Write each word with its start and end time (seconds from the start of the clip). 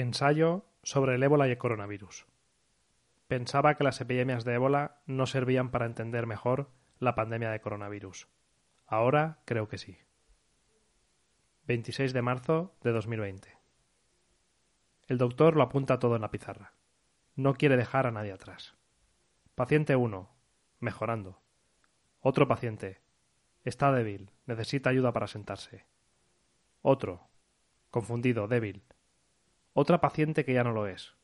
Ensayo 0.00 0.64
sobre 0.82 1.14
el 1.14 1.22
ébola 1.22 1.46
y 1.46 1.50
el 1.50 1.58
coronavirus. 1.58 2.26
Pensaba 3.28 3.74
que 3.74 3.84
las 3.84 4.00
epidemias 4.00 4.44
de 4.44 4.54
ébola 4.54 5.02
no 5.04 5.26
servían 5.26 5.70
para 5.70 5.84
entender 5.84 6.26
mejor 6.26 6.70
la 6.98 7.14
pandemia 7.14 7.50
de 7.50 7.60
coronavirus. 7.60 8.26
Ahora 8.86 9.40
creo 9.44 9.68
que 9.68 9.76
sí. 9.76 9.98
26 11.66 12.14
de 12.14 12.22
marzo 12.22 12.74
de 12.82 12.92
2020. 12.92 13.58
El 15.06 15.18
doctor 15.18 15.54
lo 15.54 15.62
apunta 15.64 15.98
todo 15.98 16.16
en 16.16 16.22
la 16.22 16.30
pizarra. 16.30 16.72
No 17.36 17.54
quiere 17.54 17.76
dejar 17.76 18.06
a 18.06 18.10
nadie 18.10 18.32
atrás. 18.32 18.74
Paciente 19.54 19.96
1. 19.96 20.30
Mejorando. 20.78 21.42
Otro 22.20 22.48
paciente. 22.48 23.02
Está 23.64 23.92
débil. 23.92 24.30
Necesita 24.46 24.88
ayuda 24.88 25.12
para 25.12 25.26
sentarse. 25.26 25.84
Otro. 26.80 27.28
Confundido, 27.90 28.48
débil. 28.48 28.82
Otra 29.72 30.00
paciente 30.00 30.44
que 30.44 30.52
ya 30.52 30.64
no 30.64 30.72
lo 30.72 30.86
es. 30.86 31.14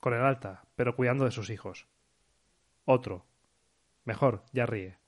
Con 0.00 0.14
el 0.14 0.22
alta, 0.22 0.62
pero 0.76 0.94
cuidando 0.94 1.24
de 1.24 1.32
sus 1.32 1.50
hijos. 1.50 1.86
Otro. 2.84 3.26
Mejor, 4.04 4.44
ya 4.52 4.66
ríe. 4.66 4.98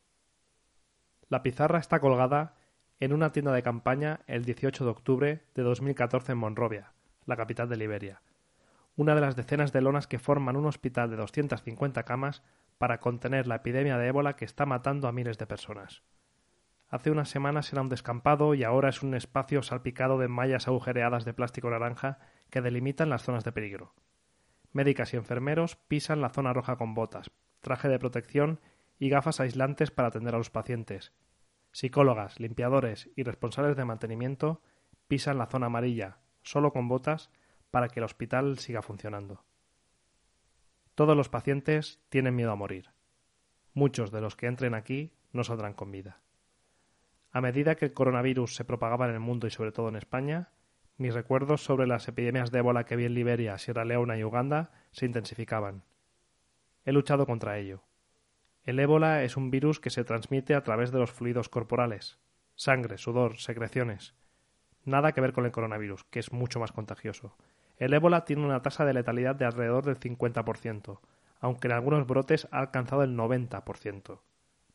La 1.29 1.43
pizarra 1.43 1.79
está 1.79 2.01
colgada 2.01 2.57
en 2.99 3.13
una 3.13 3.33
tienda 3.33 3.53
de 3.53 3.63
campaña 3.63 4.21
el 4.27 4.45
18 4.45 4.85
de 4.85 4.91
octubre 4.91 5.43
de 5.55 5.63
2014 5.63 6.33
en 6.33 6.39
Monrovia, 6.39 6.93
la 7.25 7.37
capital 7.37 7.69
de 7.69 7.77
Liberia, 7.77 8.21
una 8.97 9.15
de 9.15 9.21
las 9.21 9.37
decenas 9.37 9.73
de 9.73 9.81
lonas 9.81 10.07
que 10.07 10.19
forman 10.19 10.57
un 10.57 10.67
hospital 10.67 11.09
de 11.09 11.17
250 11.17 12.03
camas 12.03 12.43
para 12.79 12.99
contener 12.99 13.47
la 13.47 13.57
epidemia 13.57 13.97
de 13.97 14.09
ébola 14.09 14.37
que 14.37 14.45
está 14.45 14.67
matando 14.67 15.07
a 15.07 15.13
miles 15.13 15.39
de 15.39 15.47
personas. 15.47 16.03
Hace 16.89 17.11
unas 17.11 17.29
semanas 17.29 17.73
era 17.73 17.83
un 17.83 17.89
descampado 17.89 18.55
y 18.55 18.65
ahora 18.65 18.89
es 18.89 19.03
un 19.03 19.15
espacio 19.15 19.63
salpicado 19.63 20.19
de 20.19 20.27
mallas 20.27 20.67
agujereadas 20.67 21.25
de 21.25 21.33
plástico 21.33 21.71
naranja 21.71 22.19
que 22.51 22.61
delimitan 22.61 23.09
las 23.09 23.23
zonas 23.23 23.45
de 23.45 23.53
peligro. 23.53 23.95
Médicas 24.73 25.15
y 25.15 25.17
enfermeros 25.17 25.77
pisan 25.77 26.21
la 26.21 26.31
zona 26.31 26.53
roja 26.53 26.77
con 26.77 26.95
botas, 26.95 27.31
traje 27.61 27.89
de 27.89 27.99
protección 27.99 28.61
y 28.99 29.09
gafas 29.09 29.41
aislantes 29.41 29.91
para 29.91 30.09
atender 30.09 30.35
a 30.35 30.39
los 30.39 30.51
pacientes. 30.51 31.13
Psicólogas, 31.73 32.39
limpiadores 32.39 33.11
y 33.17 33.23
responsables 33.23 33.77
de 33.77 33.85
mantenimiento 33.85 34.63
pisan 35.09 35.39
la 35.39 35.47
zona 35.47 35.67
amarilla, 35.67 36.19
solo 36.43 36.73
con 36.73 36.89
botas, 36.89 37.31
para 37.71 37.89
que 37.89 38.01
el 38.01 38.05
hospital 38.05 38.59
siga 38.59 38.83
funcionando. 38.83 39.45
Todos 40.95 41.17
los 41.17 41.29
pacientes 41.29 42.01
tienen 42.09 42.37
miedo 42.37 42.53
a 42.53 42.57
morir. 42.57 42.91
Muchos 43.73 44.11
de 44.11 44.21
los 44.21 44.37
que 44.37 44.47
entren 44.47 44.75
aquí 44.75 45.13
no 45.33 45.45
saldrán 45.45 45.75
con 45.75 45.91
vida. 45.91 46.21
A 47.31 47.41
medida 47.41 47.77
que 47.77 47.87
el 47.87 47.95
coronavirus 47.95 48.57
se 48.57 48.65
propagaba 48.65 49.09
en 49.09 49.15
el 49.15 49.21
mundo 49.21 49.47
y 49.47 49.51
sobre 49.51 49.73
todo 49.73 49.89
en 49.89 49.97
España, 49.97 50.51
mis 51.01 51.15
recuerdos 51.15 51.65
sobre 51.65 51.87
las 51.87 52.07
epidemias 52.09 52.51
de 52.51 52.59
ébola 52.59 52.85
que 52.85 52.95
vi 52.95 53.07
en 53.07 53.15
Liberia, 53.15 53.57
Sierra 53.57 53.87
Leona 53.87 54.19
y 54.19 54.25
Uganda 54.25 54.71
se 54.91 55.07
intensificaban. 55.07 55.83
He 56.85 56.93
luchado 56.93 57.25
contra 57.25 57.57
ello. 57.57 57.83
El 58.65 58.79
ébola 58.79 59.23
es 59.25 59.39
un 59.39 59.51
virus 59.51 59.81
que 59.81 59.89
se 59.89 60.05
transmite 60.05 60.55
a 60.55 60.63
través 60.63 60.93
de 60.93 60.99
los 60.99 61.11
fluidos 61.11 61.49
corporales, 61.49 62.19
sangre, 62.55 62.99
sudor, 62.99 63.39
secreciones. 63.39 64.15
Nada 64.85 65.13
que 65.13 65.23
ver 65.23 65.33
con 65.33 65.47
el 65.47 65.53
coronavirus, 65.53 66.05
que 66.05 66.19
es 66.19 66.33
mucho 66.33 66.61
más 66.61 66.71
contagioso. 66.71 67.35
El 67.79 67.95
ébola 67.95 68.27
tiene 68.27 68.45
una 68.45 68.61
tasa 68.61 68.85
de 68.85 68.93
letalidad 68.93 69.35
de 69.35 69.47
alrededor 69.47 69.87
del 69.87 69.99
50%, 69.99 71.01
aunque 71.41 71.69
en 71.69 71.73
algunos 71.73 72.07
brotes 72.07 72.47
ha 72.51 72.59
alcanzado 72.59 73.05
el 73.05 73.17
90%. 73.17 74.21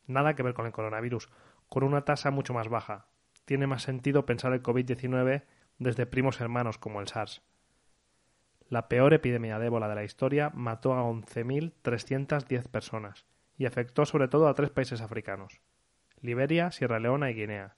Nada 0.08 0.34
que 0.34 0.42
ver 0.42 0.54
con 0.54 0.66
el 0.66 0.72
coronavirus, 0.72 1.28
con 1.68 1.84
una 1.84 2.04
tasa 2.04 2.32
mucho 2.32 2.52
más 2.52 2.68
baja. 2.68 3.06
Tiene 3.44 3.68
más 3.68 3.84
sentido 3.84 4.26
pensar 4.26 4.52
el 4.52 4.62
COVID-19 4.64 5.44
desde 5.78 6.06
primos 6.06 6.40
hermanos 6.40 6.78
como 6.78 7.00
el 7.00 7.08
SARS. 7.08 7.42
La 8.68 8.88
peor 8.88 9.14
epidemia 9.14 9.58
de 9.58 9.66
ébola 9.66 9.88
de 9.88 9.94
la 9.94 10.04
historia 10.04 10.50
mató 10.54 10.94
a 10.94 11.02
11.310 11.02 12.68
personas 12.68 13.26
y 13.56 13.66
afectó 13.66 14.04
sobre 14.06 14.28
todo 14.28 14.48
a 14.48 14.54
tres 14.54 14.70
países 14.70 15.00
africanos: 15.00 15.60
Liberia, 16.20 16.70
Sierra 16.72 16.98
Leona 16.98 17.30
y 17.30 17.34
Guinea. 17.34 17.76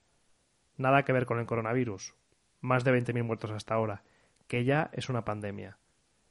Nada 0.77 1.05
que 1.05 1.12
ver 1.12 1.27
con 1.27 1.39
el 1.39 1.47
coronavirus, 1.47 2.15
más 2.61 2.84
de 2.84 2.93
20.000 2.93 3.22
muertos 3.25 3.50
hasta 3.50 3.75
ahora, 3.75 4.03
que 4.47 4.65
ya 4.65 4.91
es 4.93 5.09
una 5.09 5.25
pandemia. 5.25 5.78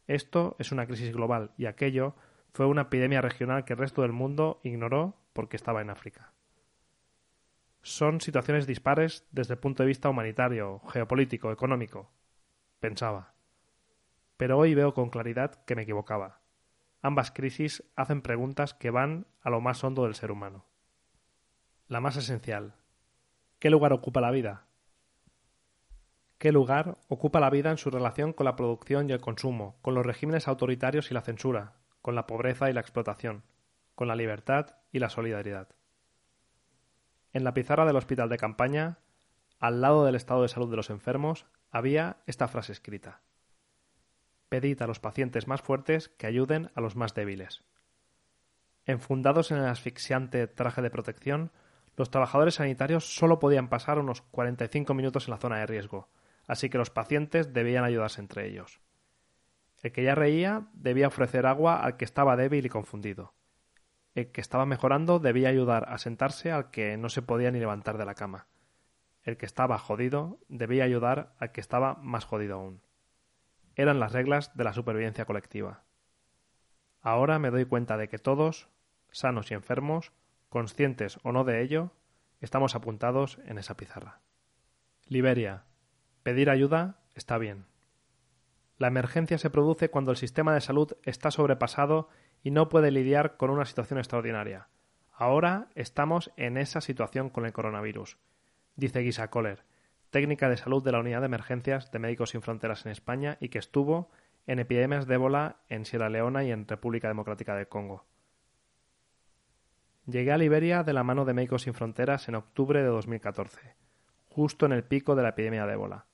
Esto 0.07 0.55
es 0.57 0.71
una 0.71 0.87
crisis 0.87 1.13
global 1.13 1.51
y 1.57 1.65
aquello 1.65 2.15
fue 2.53 2.65
una 2.65 2.83
epidemia 2.83 3.21
regional 3.21 3.65
que 3.65 3.73
el 3.73 3.79
resto 3.79 4.01
del 4.01 4.13
mundo 4.13 4.59
ignoró 4.63 5.17
porque 5.33 5.57
estaba 5.57 5.81
en 5.81 5.89
África 5.89 6.31
son 7.87 8.19
situaciones 8.19 8.67
dispares 8.67 9.25
desde 9.31 9.53
el 9.53 9.59
punto 9.59 9.81
de 9.81 9.87
vista 9.87 10.09
humanitario, 10.09 10.81
geopolítico, 10.89 11.53
económico. 11.53 12.11
Pensaba. 12.81 13.33
Pero 14.35 14.57
hoy 14.57 14.75
veo 14.75 14.93
con 14.93 15.09
claridad 15.09 15.63
que 15.63 15.73
me 15.75 15.83
equivocaba. 15.83 16.41
Ambas 17.01 17.31
crisis 17.31 17.83
hacen 17.95 18.21
preguntas 18.21 18.73
que 18.73 18.89
van 18.89 19.25
a 19.41 19.49
lo 19.49 19.61
más 19.61 19.83
hondo 19.85 20.03
del 20.03 20.15
ser 20.15 20.31
humano. 20.31 20.65
La 21.87 22.01
más 22.01 22.17
esencial. 22.17 22.75
¿Qué 23.57 23.69
lugar 23.69 23.93
ocupa 23.93 24.19
la 24.19 24.31
vida? 24.31 24.65
¿Qué 26.37 26.51
lugar 26.51 26.97
ocupa 27.07 27.39
la 27.39 27.49
vida 27.49 27.71
en 27.71 27.77
su 27.77 27.89
relación 27.89 28.33
con 28.33 28.45
la 28.45 28.57
producción 28.57 29.09
y 29.09 29.13
el 29.13 29.21
consumo, 29.21 29.79
con 29.81 29.95
los 29.95 30.05
regímenes 30.05 30.49
autoritarios 30.49 31.09
y 31.09 31.13
la 31.13 31.21
censura, 31.21 31.77
con 32.01 32.15
la 32.15 32.27
pobreza 32.27 32.69
y 32.69 32.73
la 32.73 32.81
explotación, 32.81 33.43
con 33.95 34.09
la 34.09 34.15
libertad 34.15 34.75
y 34.91 34.99
la 34.99 35.09
solidaridad? 35.09 35.76
En 37.33 37.43
la 37.43 37.53
pizarra 37.53 37.85
del 37.85 37.95
hospital 37.95 38.29
de 38.29 38.37
campaña, 38.37 38.99
al 39.59 39.81
lado 39.81 40.05
del 40.05 40.15
estado 40.15 40.43
de 40.43 40.47
salud 40.47 40.69
de 40.69 40.77
los 40.77 40.89
enfermos, 40.89 41.45
había 41.71 42.17
esta 42.25 42.47
frase 42.47 42.71
escrita. 42.71 43.21
Pedid 44.49 44.81
a 44.81 44.87
los 44.87 44.99
pacientes 44.99 45.47
más 45.47 45.61
fuertes 45.61 46.09
que 46.09 46.27
ayuden 46.27 46.71
a 46.75 46.81
los 46.81 46.95
más 46.95 47.13
débiles. 47.13 47.63
Enfundados 48.85 49.51
en 49.51 49.57
el 49.57 49.65
asfixiante 49.65 50.47
traje 50.47 50.81
de 50.81 50.89
protección, 50.89 51.51
los 51.97 52.11
trabajadores 52.11 52.55
sanitarios 52.55 53.15
solo 53.15 53.39
podían 53.39 53.67
pasar 53.67 53.99
unos 53.99 54.21
45 54.21 54.93
minutos 54.93 55.27
en 55.27 55.31
la 55.31 55.37
zona 55.37 55.57
de 55.57 55.65
riesgo, 55.65 56.07
así 56.47 56.69
que 56.69 56.77
los 56.77 56.89
pacientes 56.89 57.53
debían 57.53 57.83
ayudarse 57.83 58.21
entre 58.21 58.47
ellos. 58.47 58.79
El 59.81 59.91
que 59.91 60.03
ya 60.03 60.15
reía 60.15 60.67
debía 60.73 61.07
ofrecer 61.07 61.45
agua 61.45 61.83
al 61.83 61.97
que 61.97 62.05
estaba 62.05 62.37
débil 62.37 62.65
y 62.65 62.69
confundido. 62.69 63.33
El 64.17 64.31
que 64.31 64.41
estaba 64.41 64.65
mejorando 64.65 65.19
debía 65.19 65.49
ayudar 65.49 65.85
a 65.89 65.99
sentarse 65.99 66.51
al 66.51 66.71
que 66.71 66.97
no 66.97 67.07
se 67.07 67.21
podía 67.21 67.51
ni 67.51 67.59
levantar 67.59 67.99
de 67.99 68.05
la 68.05 68.15
cama. 68.15 68.47
El 69.21 69.37
que 69.37 69.45
estaba 69.45 69.77
jodido 69.77 70.39
debía 70.49 70.85
ayudar 70.85 71.35
al 71.37 71.51
que 71.51 71.61
estaba 71.61 71.93
más 72.01 72.25
jodido 72.25 72.55
aún. 72.55 72.81
Eran 73.75 73.99
las 73.99 74.13
reglas 74.13 74.57
de 74.57 74.63
la 74.63 74.73
supervivencia 74.73 75.25
colectiva. 75.25 75.83
Ahora 76.99 77.37
me 77.37 77.51
doy 77.51 77.65
cuenta 77.65 77.95
de 77.95 78.09
que 78.09 78.17
todos, 78.17 78.69
sanos 79.11 79.51
y 79.51 79.53
enfermos, 79.53 80.13
conscientes 80.49 81.19
o 81.21 81.31
no 81.31 81.43
de 81.43 81.61
ello, 81.61 81.91
estamos 82.41 82.73
apuntados 82.73 83.37
en 83.45 83.59
esa 83.59 83.77
pizarra. 83.77 84.21
Liberia. 85.05 85.65
Pedir 86.23 86.49
ayuda 86.49 87.03
está 87.13 87.37
bien. 87.37 87.67
La 88.79 88.87
emergencia 88.87 89.37
se 89.37 89.51
produce 89.51 89.91
cuando 89.91 90.09
el 90.09 90.17
sistema 90.17 90.55
de 90.55 90.61
salud 90.61 90.97
está 91.03 91.29
sobrepasado 91.29 92.09
y 92.43 92.51
no 92.51 92.69
puede 92.69 92.91
lidiar 92.91 93.37
con 93.37 93.49
una 93.49 93.65
situación 93.65 93.99
extraordinaria. 93.99 94.67
Ahora 95.13 95.67
estamos 95.75 96.31
en 96.37 96.57
esa 96.57 96.81
situación 96.81 97.29
con 97.29 97.45
el 97.45 97.53
coronavirus, 97.53 98.17
dice 98.75 99.01
Gisa 99.01 99.29
Kohler, 99.29 99.63
técnica 100.09 100.49
de 100.49 100.57
salud 100.57 100.83
de 100.83 100.91
la 100.91 100.99
Unidad 100.99 101.21
de 101.21 101.25
Emergencias 101.25 101.91
de 101.91 101.99
Médicos 101.99 102.29
Sin 102.31 102.41
Fronteras 102.41 102.85
en 102.85 102.91
España 102.91 103.37
y 103.39 103.49
que 103.49 103.59
estuvo 103.59 104.09
en 104.45 104.59
epidemias 104.59 105.07
de 105.07 105.15
ébola 105.15 105.57
en 105.69 105.85
Sierra 105.85 106.09
Leona 106.09 106.43
y 106.43 106.51
en 106.51 106.67
República 106.67 107.07
Democrática 107.07 107.55
del 107.55 107.67
Congo. 107.67 108.05
Llegué 110.05 110.31
a 110.31 110.37
Liberia 110.37 110.83
de 110.83 110.93
la 110.93 111.03
mano 111.03 111.25
de 111.25 111.33
Médicos 111.33 111.63
Sin 111.63 111.73
Fronteras 111.73 112.29
en 112.29 112.35
octubre 112.35 112.81
de 112.81 112.87
2014, 112.87 113.75
justo 114.29 114.65
en 114.65 114.71
el 114.71 114.85
pico 114.85 115.15
de 115.15 115.23
la 115.23 115.29
epidemia 115.29 115.65
de 115.65 115.73
ébola, 115.73 116.05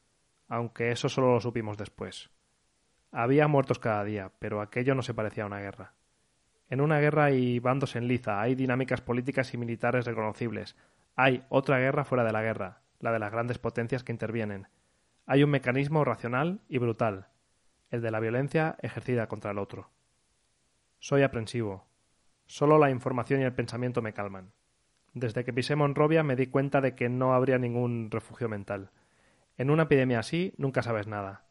aunque 0.48 0.92
eso 0.92 1.10
solo 1.10 1.32
lo 1.34 1.40
supimos 1.40 1.78
después. 1.78 2.32
Había 3.12 3.48
muertos 3.48 3.78
cada 3.78 4.04
día, 4.04 4.32
pero 4.40 4.62
aquello 4.62 4.96
no 4.96 5.04
se 5.04 5.14
parecía 5.14 5.44
a 5.44 5.48
una 5.48 5.60
guerra. 5.60 5.94
En 6.74 6.82
una 6.82 7.00
guerra 7.00 7.26
hay 7.26 7.60
bandos 7.60 7.96
en 7.96 8.08
liza, 8.08 8.42
hay 8.42 8.56
dinámicas 8.56 9.00
políticas 9.00 9.54
y 9.54 9.58
militares 9.58 10.08
reconocibles. 10.08 10.76
Hay 11.16 11.44
otra 11.50 11.78
guerra 11.78 12.04
fuera 12.04 12.24
de 12.24 12.32
la 12.32 12.42
guerra, 12.42 12.82
la 13.00 13.12
de 13.12 13.20
las 13.20 13.32
grandes 13.32 13.60
potencias 13.60 14.04
que 14.04 14.12
intervienen. 14.12 14.68
Hay 15.28 15.44
un 15.44 15.52
mecanismo 15.52 16.04
racional 16.04 16.62
y 16.68 16.80
brutal, 16.80 17.28
el 17.92 18.02
de 18.02 18.10
la 18.10 18.20
violencia 18.20 18.76
ejercida 18.82 19.28
contra 19.28 19.52
el 19.52 19.60
otro. 19.60 19.92
Soy 20.98 21.22
aprensivo. 21.22 21.86
Solo 22.48 22.80
la 22.80 22.90
información 22.90 23.42
y 23.42 23.44
el 23.44 23.54
pensamiento 23.54 24.02
me 24.02 24.14
calman. 24.14 24.52
Desde 25.14 25.46
que 25.46 25.54
pisé 25.54 25.76
Monrovia 25.76 26.24
me 26.24 26.36
di 26.36 26.48
cuenta 26.48 26.82
de 26.82 26.96
que 26.96 27.08
no 27.08 27.36
habría 27.36 27.60
ningún 27.60 28.10
refugio 28.10 28.50
mental. 28.50 28.90
En 29.58 29.70
una 29.70 29.84
epidemia 29.84 30.18
así 30.18 30.56
nunca 30.58 30.82
sabes 30.82 31.06
nada. 31.06 31.43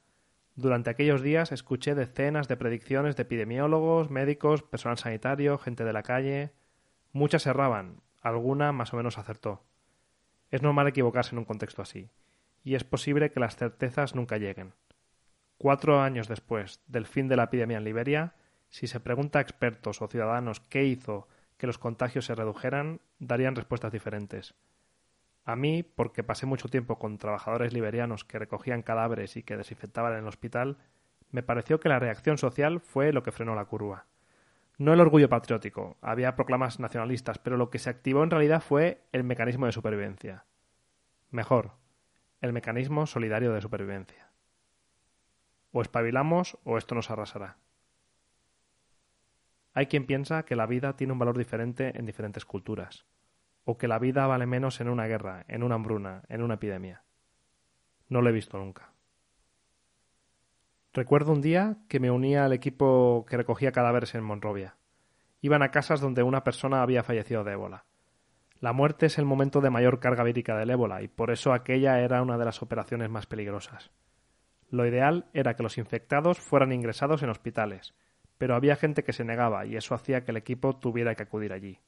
Durante 0.54 0.90
aquellos 0.90 1.22
días 1.22 1.50
escuché 1.50 1.94
decenas 1.94 2.46
de 2.46 2.58
predicciones 2.58 3.16
de 3.16 3.22
epidemiólogos, 3.22 4.10
médicos, 4.10 4.62
personal 4.62 4.99
sanitario, 4.99 5.56
gente 5.56 5.84
de 5.84 5.93
la 5.94 6.02
calle. 6.02 6.52
Muchas 7.12 7.46
erraban, 7.46 8.02
alguna 8.20 8.72
más 8.72 8.93
o 8.93 8.96
menos 8.99 9.16
acertó. 9.16 9.64
Es 10.50 10.60
normal 10.60 10.88
equivocarse 10.88 11.34
en 11.34 11.38
un 11.38 11.46
contexto 11.46 11.81
así, 11.81 12.10
y 12.62 12.75
es 12.75 12.84
posible 12.84 13.31
que 13.31 13.40
las 13.40 13.56
certezas 13.56 14.14
nunca 14.14 14.37
lleguen. 14.37 14.75
cuatro 15.56 16.00
años 16.00 16.28
después 16.28 16.81
del 16.87 17.06
fin 17.06 17.28
de 17.28 17.37
la 17.37 17.44
epidemia 17.44 17.78
en 17.78 17.84
Liberia, 17.84 18.34
si 18.69 18.88
se 18.88 19.00
pregunta 19.00 19.38
a 19.38 19.43
expertos 19.43 20.02
o 20.02 20.08
ciudadanos 20.08 20.60
qué 20.60 20.84
hizo 20.84 21.28
que 21.56 21.66
los 21.66 21.78
contagios 21.78 22.26
se 22.26 22.34
redujeran, 22.34 23.00
darían 23.20 23.55
respuestas 23.55 23.93
diferentes. 23.93 24.55
A 25.44 25.56
mí, 25.56 25.83
porque 25.83 26.23
pasé 26.23 26.47
mucho 26.47 26.69
tiempo 26.69 26.99
con 26.99 27.19
trabajadores 27.19 27.73
liberianos 27.73 28.25
que 28.25 28.39
recogían 28.39 28.83
cadáveres 28.83 29.37
y 29.37 29.43
que 29.43 29.56
desinfectaban 29.56 30.12
en 30.12 30.21
el 30.21 30.29
hospital, 30.29 30.79
me 31.31 31.43
pareció 31.43 31.81
que 31.81 31.89
la 31.89 31.99
reacción 31.99 32.39
social 32.39 32.81
fue 32.81 33.12
lo 33.12 33.23
que 33.23 33.33
frenó 33.33 33.55
la 33.55 33.65
curva. 33.65 34.06
No 34.79 34.93
el 34.93 35.00
orgullo 35.00 35.29
patriótico, 35.29 35.97
había 36.00 36.37
proclamas 36.37 36.79
nacionalistas, 36.79 37.39
pero 37.39 37.56
lo 37.56 37.71
que 37.71 37.79
se 37.79 37.91
activó 37.91 38.23
en 38.23 38.31
realidad 38.31 38.62
fue 38.62 39.03
el 39.12 39.25
mecanismo 39.25 39.67
de 39.67 39.73
supervivencia. 39.73 40.44
Mejor, 41.31 41.73
el 42.41 42.53
mecanismo 42.53 43.06
solidario 43.06 43.53
de 43.53 43.61
supervivencia. 43.61 44.31
O 45.73 45.83
espabilamos 45.83 46.59
o 46.65 46.79
esto 46.79 46.94
nos 46.94 47.11
arrasará. 47.11 47.56
Hay 49.75 49.87
quien 49.87 50.06
piensa 50.06 50.44
que 50.44 50.56
la 50.56 50.67
vida 50.67 50.97
tiene 50.97 51.15
un 51.15 51.19
valor 51.19 51.39
diferente 51.39 51.97
en 51.99 52.05
diferentes 52.05 52.44
culturas, 52.44 53.06
o 53.64 53.79
que 53.79 53.88
la 53.88 53.99
vida 53.99 54.26
vale 54.26 54.47
menos 54.47 54.81
en 54.81 54.88
una 54.88 55.06
guerra, 55.06 55.44
en 55.49 55.62
una 55.62 55.76
hambruna, 55.76 56.23
en 56.29 56.43
una 56.43 56.55
epidemia. 56.55 57.05
No 58.09 58.20
lo 58.20 58.29
he 58.29 58.32
visto 58.32 58.59
nunca. 58.59 58.93
Recuerdo 60.93 61.32
un 61.32 61.41
día 61.41 61.79
que 61.88 62.00
me 62.00 62.11
unía 62.11 62.44
al 62.44 62.53
equipo 62.53 63.25
que 63.26 63.38
recogía 63.38 63.73
cadáveres 63.73 64.14
en 64.14 64.25
Monrovia. 64.25 64.76
Iban 65.41 65.62
a 65.62 65.70
casas 65.70 66.00
donde 66.00 66.23
una 66.23 66.44
persona 66.44 66.82
había 66.82 67.03
fallecido 67.03 67.44
de 67.44 67.53
ébola. 67.53 67.87
La 68.61 68.73
muerte 68.73 69.06
es 69.06 69.19
el 69.19 69.25
momento 69.25 69.61
de 69.61 69.70
mayor 69.70 69.99
carga 69.99 70.23
vírica 70.23 70.56
del 70.56 70.70
ébola 70.70 71.03
y 71.03 71.08
por 71.08 71.31
eso 71.31 71.53
aquella 71.53 71.99
era 72.00 72.23
una 72.23 72.38
de 72.38 72.44
las 72.44 72.62
operaciones 72.62 73.11
más 73.11 73.26
peligrosas. 73.26 73.91
Lo 74.69 74.87
ideal 74.87 75.26
era 75.32 75.56
que 75.56 75.62
los 75.62 75.79
infectados 75.79 76.38
fueran 76.38 76.73
ingresados 76.73 77.23
en 77.23 77.31
hospitales, 77.31 77.94
pero 78.38 78.55
había 78.55 78.76
gente 78.76 79.03
que 79.03 79.12
se 79.12 79.25
negaba 79.25 79.67
y 79.67 79.76
eso 79.76 79.94
hacía 79.94 80.25
que 80.25 80.31
el 80.31 80.37
equipo 80.37 80.76
tuviera 80.76 81.15
que 81.15 81.23
acudir 81.23 81.53
allí. 81.53 81.81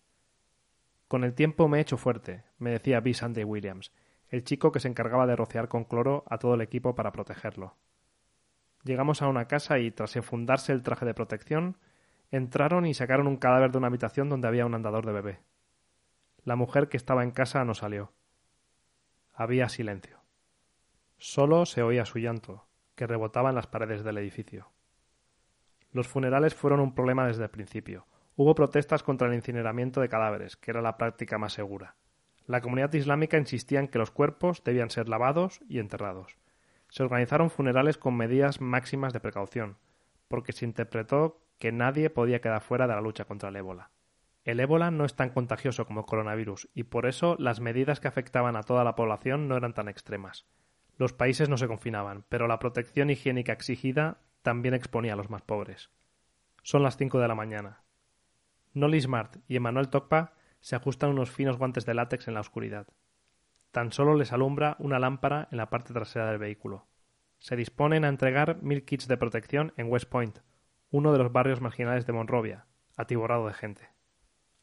Con 1.15 1.23
el 1.23 1.33
tiempo 1.33 1.69
me 1.69 1.79
he 1.79 1.81
hecho 1.81 1.97
fuerte, 1.97 2.43
me 2.59 2.73
decía 2.73 2.99
B. 2.99 3.15
Sunday 3.15 3.45
Williams, 3.45 3.93
el 4.31 4.43
chico 4.43 4.73
que 4.73 4.81
se 4.81 4.89
encargaba 4.89 5.29
de 5.29 5.37
rociar 5.37 5.69
con 5.69 5.85
cloro 5.85 6.25
a 6.29 6.39
todo 6.39 6.55
el 6.55 6.61
equipo 6.61 6.97
para 6.97 7.13
protegerlo. 7.13 7.77
Llegamos 8.83 9.23
a 9.23 9.29
una 9.29 9.47
casa 9.47 9.79
y, 9.79 9.93
tras 9.93 10.17
enfundarse 10.17 10.73
el 10.73 10.83
traje 10.83 11.07
de 11.07 11.15
protección, 11.15 11.79
entraron 12.33 12.85
y 12.85 12.95
sacaron 12.95 13.29
un 13.29 13.37
cadáver 13.37 13.71
de 13.71 13.79
una 13.79 13.87
habitación 13.87 14.29
donde 14.29 14.49
había 14.49 14.67
un 14.67 14.75
andador 14.75 15.07
de 15.07 15.13
bebé. 15.13 15.41
La 16.43 16.57
mujer 16.57 16.89
que 16.89 16.97
estaba 16.97 17.23
en 17.23 17.31
casa 17.31 17.65
no 17.65 17.75
salió. 17.75 18.11
Había 19.33 19.69
silencio. 19.69 20.19
Solo 21.17 21.65
se 21.65 21.85
oía 21.85 22.07
su 22.07 22.19
llanto, 22.19 22.67
que 22.97 23.07
rebotaba 23.07 23.51
en 23.51 23.55
las 23.55 23.69
paredes 23.69 24.03
del 24.03 24.19
edificio. 24.19 24.73
Los 25.93 26.09
funerales 26.09 26.57
fueron 26.57 26.81
un 26.81 26.93
problema 26.93 27.25
desde 27.29 27.45
el 27.45 27.51
principio. 27.51 28.05
Hubo 28.37 28.55
protestas 28.55 29.03
contra 29.03 29.29
el 29.29 29.35
incineramiento 29.35 30.01
de 30.01 30.09
cadáveres, 30.09 30.57
que 30.57 30.71
era 30.71 30.83
la 30.83 30.97
práctica 30.97 31.39
más 31.39 31.53
segura. 31.53 31.97
La 32.47 32.61
comunidad 32.61 32.93
islámica 32.93 33.39
insistía 33.39 33.81
en 33.81 33.89
que 33.89 33.99
los 33.99 34.11
cuerpos 34.11 34.63
debían 34.65 34.91
ser 34.91 35.09
lavados 35.09 35.61
y 35.69 35.79
enterrados 35.79 36.37
se 36.95 37.03
organizaron 37.03 37.51
funerales 37.51 37.99
con 37.99 38.17
medidas 38.17 38.61
máximas 38.61 39.13
de 39.13 39.19
precaución, 39.19 39.79
porque 40.29 40.53
se 40.53 40.65
interpretó 40.65 41.41
que 41.59 41.73
nadie 41.73 42.09
podía 42.09 42.41
quedar 42.41 42.63
fuera 42.63 42.87
de 42.87 42.95
la 42.95 43.01
lucha 43.01 43.25
contra 43.25 43.49
el 43.49 43.57
ébola. 43.57 43.91
El 44.45 44.61
ébola 44.61 44.93
no 44.93 45.05
es 45.05 45.17
tan 45.17 45.31
contagioso 45.31 45.87
como 45.87 46.01
el 46.01 46.07
coronavirus 46.07 46.69
y 46.73 46.85
por 46.85 47.07
eso 47.07 47.35
las 47.41 47.59
medidas 47.59 47.99
que 47.99 48.07
afectaban 48.07 48.55
a 48.55 48.63
toda 48.63 48.85
la 48.85 48.95
población 48.95 49.49
no 49.49 49.57
eran 49.57 49.75
tan 49.75 49.89
extremas. 49.89 50.47
Los 50.97 51.13
países 51.13 51.49
no 51.49 51.57
se 51.57 51.67
confinaban, 51.67 52.27
pero 52.29 52.47
la 52.47 52.61
protección 52.61 53.11
higiénica 53.11 53.53
exigida 53.53 54.19
también 54.43 54.75
exponía 54.75 55.15
a 55.15 55.17
los 55.17 55.31
más 55.31 55.43
pobres. 55.43 55.91
Son 56.63 56.85
las 56.85 56.97
cinco 56.97 57.19
de 57.19 57.27
la 57.27 57.35
mañana. 57.35 57.84
Nolly 58.75 59.01
Smart 59.01 59.37
y 59.47 59.57
Emmanuel 59.57 59.89
Tokpa 59.89 60.33
se 60.61 60.77
ajustan 60.77 61.11
unos 61.11 61.31
finos 61.31 61.57
guantes 61.57 61.87
de 61.87 61.95
látex 61.95 62.29
en 62.29 62.35
la 62.35 62.41
oscuridad. 62.41 62.89
Tan 63.71 63.93
solo 63.93 64.15
les 64.15 64.33
alumbra 64.33 64.77
una 64.79 64.99
lámpara 64.99 65.49
en 65.51 65.59
la 65.59 65.71
parte 65.71 65.93
trasera 65.93 66.27
del 66.27 66.39
vehículo. 66.39 66.87
Se 67.39 67.57
disponen 67.57 68.05
a 68.05 68.09
entregar 68.09 68.63
mil 68.63 68.85
kits 68.85 69.07
de 69.07 69.17
protección 69.17 69.73
en 69.77 69.91
West 69.91 70.09
Point, 70.09 70.39
uno 70.91 71.13
de 71.13 71.19
los 71.19 71.33
barrios 71.33 71.61
marginales 71.61 72.07
de 72.07 72.13
Monrovia, 72.13 72.67
atiborrado 72.97 73.47
de 73.47 73.55
gente. 73.55 73.89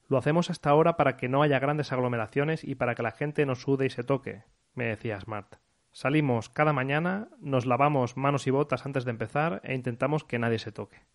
Lo 0.08 0.18
hacemos 0.18 0.50
hasta 0.50 0.70
ahora 0.70 0.98
para 0.98 1.16
que 1.16 1.30
no 1.30 1.42
haya 1.42 1.60
grandes 1.60 1.92
aglomeraciones 1.92 2.64
y 2.64 2.76
para 2.76 2.96
que 2.96 3.04
la 3.04 3.12
gente 3.12 3.46
no 3.46 3.56
sude 3.56 3.86
y 3.86 3.90
se 3.90 4.04
toque, 4.04 4.44
me 4.74 4.86
decía 4.86 5.20
Smart. 5.22 5.56
Salimos 5.94 6.50
cada 6.50 6.74
mañana, 6.74 7.30
nos 7.40 7.66
lavamos 7.66 8.18
manos 8.18 8.48
y 8.48 8.50
botas 8.50 8.86
antes 8.86 9.06
de 9.06 9.12
empezar 9.12 9.62
e 9.64 9.74
intentamos 9.74 10.24
que 10.24 10.40
nadie 10.40 10.60
se 10.60 10.72
toque. 10.72 11.06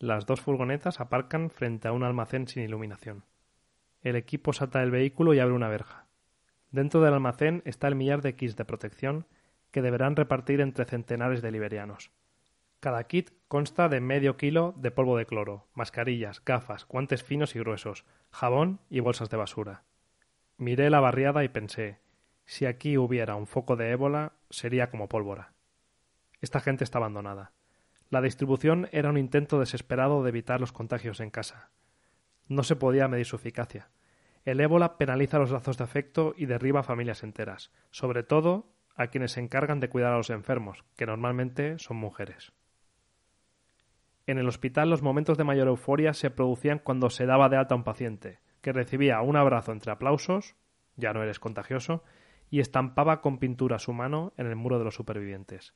Las 0.00 0.24
dos 0.24 0.40
furgonetas 0.40 0.98
aparcan 0.98 1.50
frente 1.50 1.86
a 1.86 1.92
un 1.92 2.04
almacén 2.04 2.48
sin 2.48 2.62
iluminación. 2.62 3.26
El 4.00 4.16
equipo 4.16 4.54
salta 4.54 4.80
del 4.80 4.90
vehículo 4.90 5.34
y 5.34 5.40
abre 5.40 5.54
una 5.54 5.68
verja. 5.68 6.06
Dentro 6.70 7.02
del 7.02 7.12
almacén 7.12 7.60
está 7.66 7.86
el 7.86 7.96
millar 7.96 8.22
de 8.22 8.34
kits 8.34 8.56
de 8.56 8.64
protección 8.64 9.26
que 9.70 9.82
deberán 9.82 10.16
repartir 10.16 10.62
entre 10.62 10.86
centenares 10.86 11.42
de 11.42 11.50
liberianos. 11.50 12.12
Cada 12.80 13.04
kit 13.04 13.32
consta 13.46 13.90
de 13.90 14.00
medio 14.00 14.38
kilo 14.38 14.72
de 14.78 14.90
polvo 14.90 15.18
de 15.18 15.26
cloro, 15.26 15.68
mascarillas, 15.74 16.42
gafas, 16.46 16.86
guantes 16.86 17.22
finos 17.22 17.54
y 17.54 17.58
gruesos, 17.58 18.06
jabón 18.30 18.80
y 18.88 19.00
bolsas 19.00 19.28
de 19.28 19.36
basura. 19.36 19.84
Miré 20.56 20.88
la 20.88 21.00
barriada 21.00 21.44
y 21.44 21.50
pensé 21.50 21.98
si 22.46 22.64
aquí 22.64 22.96
hubiera 22.96 23.34
un 23.34 23.46
foco 23.46 23.76
de 23.76 23.90
ébola 23.90 24.32
sería 24.48 24.88
como 24.88 25.10
pólvora. 25.10 25.52
Esta 26.40 26.60
gente 26.60 26.84
está 26.84 26.96
abandonada. 26.96 27.52
La 28.10 28.20
distribución 28.20 28.88
era 28.90 29.08
un 29.08 29.16
intento 29.16 29.60
desesperado 29.60 30.24
de 30.24 30.30
evitar 30.30 30.60
los 30.60 30.72
contagios 30.72 31.20
en 31.20 31.30
casa. 31.30 31.70
No 32.48 32.64
se 32.64 32.74
podía 32.74 33.06
medir 33.06 33.24
su 33.24 33.36
eficacia. 33.36 33.88
El 34.44 34.60
ébola 34.60 34.98
penaliza 34.98 35.38
los 35.38 35.52
lazos 35.52 35.78
de 35.78 35.84
afecto 35.84 36.34
y 36.36 36.46
derriba 36.46 36.82
familias 36.82 37.22
enteras, 37.22 37.70
sobre 37.92 38.24
todo 38.24 38.66
a 38.96 39.06
quienes 39.06 39.32
se 39.32 39.40
encargan 39.40 39.78
de 39.78 39.88
cuidar 39.88 40.12
a 40.12 40.16
los 40.16 40.30
enfermos, 40.30 40.84
que 40.96 41.06
normalmente 41.06 41.78
son 41.78 41.98
mujeres. 41.98 42.52
En 44.26 44.38
el 44.38 44.48
hospital 44.48 44.90
los 44.90 45.02
momentos 45.02 45.38
de 45.38 45.44
mayor 45.44 45.68
euforia 45.68 46.12
se 46.12 46.30
producían 46.30 46.80
cuando 46.80 47.10
se 47.10 47.26
daba 47.26 47.48
de 47.48 47.58
alta 47.58 47.74
a 47.74 47.78
un 47.78 47.84
paciente, 47.84 48.40
que 48.60 48.72
recibía 48.72 49.20
un 49.20 49.36
abrazo 49.36 49.70
entre 49.70 49.92
aplausos, 49.92 50.56
ya 50.96 51.12
no 51.12 51.22
eres 51.22 51.38
contagioso, 51.38 52.02
y 52.50 52.58
estampaba 52.58 53.20
con 53.20 53.38
pintura 53.38 53.78
su 53.78 53.92
mano 53.92 54.32
en 54.36 54.46
el 54.48 54.56
muro 54.56 54.78
de 54.78 54.84
los 54.84 54.96
supervivientes. 54.96 55.74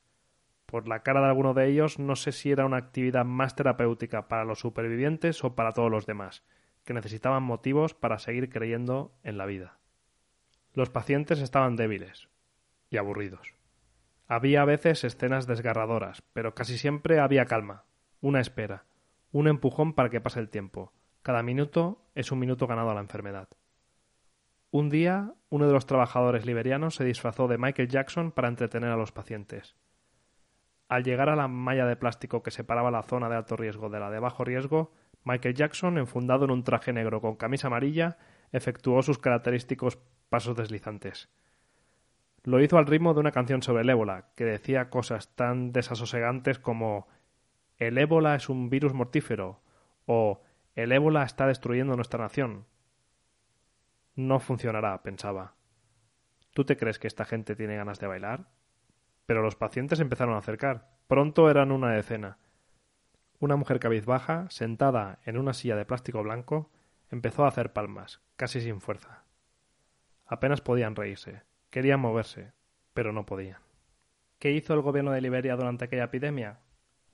Por 0.75 0.89
la 0.89 1.05
cara 1.05 1.21
de 1.21 1.29
alguno 1.29 1.55
de 1.55 1.69
ellos 1.69 2.01
no 2.01 2.17
sé 2.17 2.33
si 2.33 2.51
era 2.51 2.67
una 2.67 2.79
actividad 2.79 3.25
más 3.25 3.55
terapéutica 3.55 4.27
para 4.27 4.45
los 4.45 4.59
supervivientes 4.59 5.45
o 5.45 5.55
para 5.55 5.71
todos 5.71 5.89
los 5.89 6.05
demás, 6.05 6.43
que 6.85 6.93
necesitaban 6.93 7.45
motivos 7.45 7.95
para 7.95 8.19
seguir 8.19 8.51
creyendo 8.51 9.13
en 9.23 9.39
la 9.39 9.47
vida. 9.47 9.79
Los 10.73 10.91
pacientes 10.91 11.39
estaban 11.39 11.77
débiles 11.77 12.29
y 12.91 12.97
aburridos. 12.97 13.55
Había 14.27 14.63
a 14.63 14.65
veces 14.65 15.05
escenas 15.05 15.47
desgarradoras, 15.47 16.23
pero 16.33 16.57
casi 16.57 16.77
siempre 16.77 17.21
había 17.21 17.45
calma, 17.45 17.85
una 18.21 18.41
espera, 18.41 18.85
un 19.31 19.47
empujón 19.47 19.93
para 19.93 20.11
que 20.11 20.21
pase 20.21 20.41
el 20.41 20.49
tiempo. 20.49 20.93
Cada 21.23 21.45
minuto 21.45 22.03
es 22.17 22.33
un 22.33 22.41
minuto 22.41 22.67
ganado 22.67 22.91
a 22.91 22.95
la 22.95 23.01
enfermedad. 23.01 23.47
Un 24.73 24.91
día, 24.91 25.35
uno 25.51 25.69
de 25.69 25.73
los 25.73 25.87
trabajadores 25.87 26.47
liberianos 26.47 26.97
se 26.97 27.05
disfrazó 27.05 27.47
de 27.47 27.59
Michael 27.59 27.87
Jackson 27.87 28.33
para 28.33 28.49
entretener 28.49 28.91
a 28.91 28.97
los 28.97 29.13
pacientes. 29.13 29.77
Al 30.89 31.05
llegar 31.05 31.29
a 31.29 31.37
la 31.37 31.49
malla 31.49 31.87
de 31.87 31.97
plástico 31.97 32.43
que 32.43 32.51
separaba 32.51 32.91
la 32.91 33.03
zona 33.03 33.29
de 33.29 33.37
alto 33.37 33.57
riesgo 33.57 33.89
de 33.89 34.01
la 34.01 34.11
de 34.11 34.21
bajo 34.21 34.45
riesgo, 34.45 34.93
Michael 35.25 35.55
Jackson, 35.55 35.99
enfundado 35.99 36.45
en 36.45 36.51
un 36.51 36.65
traje 36.65 36.93
negro 36.93 37.21
con 37.21 37.37
camisa 37.37 37.69
amarilla, 37.69 38.19
efectuó 38.53 39.03
sus 39.03 39.19
característicos 39.19 39.99
pasos 40.29 40.57
deslizantes. 40.57 41.31
Lo 42.43 42.61
hizo 42.61 42.77
al 42.77 42.87
ritmo 42.87 43.15
de 43.15 43.21
una 43.21 43.33
canción 43.33 43.63
sobre 43.63 43.83
el 43.83 43.91
ébola, 43.91 44.27
que 44.37 44.45
decía 44.45 44.91
cosas 44.91 45.35
tan 45.35 45.73
desasosegantes 45.73 46.59
como 46.59 47.09
el 47.79 47.97
ébola 47.97 48.35
es 48.35 48.49
un 48.49 48.69
virus 48.69 48.93
mortífero 48.93 49.63
o 50.07 50.43
el 50.75 50.93
ébola 50.93 51.25
está 51.25 51.47
destruyendo 51.47 51.97
nuestra 51.97 52.21
nación. 52.21 52.67
No 54.15 54.41
funcionará, 54.41 55.03
pensaba. 55.03 55.55
¿Tú 56.53 56.65
te 56.65 56.77
crees 56.77 56.99
que 56.99 57.09
esta 57.09 57.25
gente 57.25 57.57
tiene 57.57 57.77
ganas 57.77 57.99
de 57.99 58.07
bailar? 58.07 58.49
Pero 59.27 59.43
los 59.43 59.57
pacientes 59.57 60.01
empezaron 60.01 60.35
a 60.35 60.39
acercar. 60.39 60.89
Pronto 61.07 61.51
eran 61.51 61.73
una 61.73 61.91
decena. 61.91 62.39
Una 63.41 63.57
mujer 63.57 63.79
cabizbaja, 63.79 64.49
sentada 64.51 65.19
en 65.25 65.39
una 65.39 65.53
silla 65.53 65.77
de 65.77 65.85
plástico 65.85 66.23
blanco, 66.23 66.71
empezó 67.11 67.45
a 67.45 67.49
hacer 67.49 67.73
palmas, 67.73 68.23
casi 68.37 68.61
sin 68.61 68.81
fuerza. 68.81 69.25
Apenas 70.27 70.61
podían 70.61 70.97
reírse, 70.97 71.43
querían 71.71 72.01
moverse, 72.01 72.53
pero 72.95 73.13
no 73.13 73.27
podían. 73.27 73.61
¿Qué 74.39 74.53
hizo 74.53 74.75
el 74.75 74.81
gobierno 74.81 75.11
de 75.11 75.21
Liberia 75.21 75.57
durante 75.57 75.85
aquella 75.85 76.05
epidemia? 76.05 76.61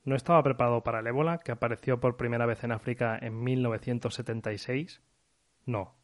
¿No 0.04 0.14
estaba 0.14 0.42
preparado 0.42 0.82
para 0.82 1.00
el 1.00 1.06
ébola, 1.06 1.38
que 1.38 1.52
apareció 1.52 2.00
por 2.00 2.16
primera 2.16 2.46
vez 2.46 2.64
en 2.64 2.72
África 2.72 3.18
en 3.20 3.42
1976? 3.42 5.02
No. 5.66 5.94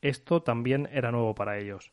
Esto 0.00 0.42
también 0.42 0.88
era 0.92 1.12
nuevo 1.12 1.34
para 1.34 1.58
ellos. 1.58 1.92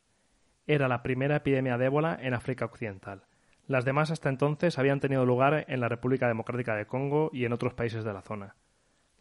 Era 0.66 0.88
la 0.88 1.02
primera 1.02 1.36
epidemia 1.36 1.78
de 1.78 1.86
ébola 1.86 2.18
en 2.20 2.34
África 2.34 2.64
Occidental 2.64 3.26
Las 3.70 3.84
demás 3.84 4.10
hasta 4.10 4.28
entonces 4.28 4.80
habían 4.80 4.98
tenido 4.98 5.24
lugar 5.24 5.64
en 5.68 5.78
la 5.78 5.88
República 5.88 6.26
Democrática 6.26 6.74
de 6.74 6.86
Congo 6.86 7.30
y 7.32 7.44
en 7.44 7.52
otros 7.52 7.72
países 7.72 8.02
de 8.02 8.12
la 8.12 8.20
zona. 8.20 8.56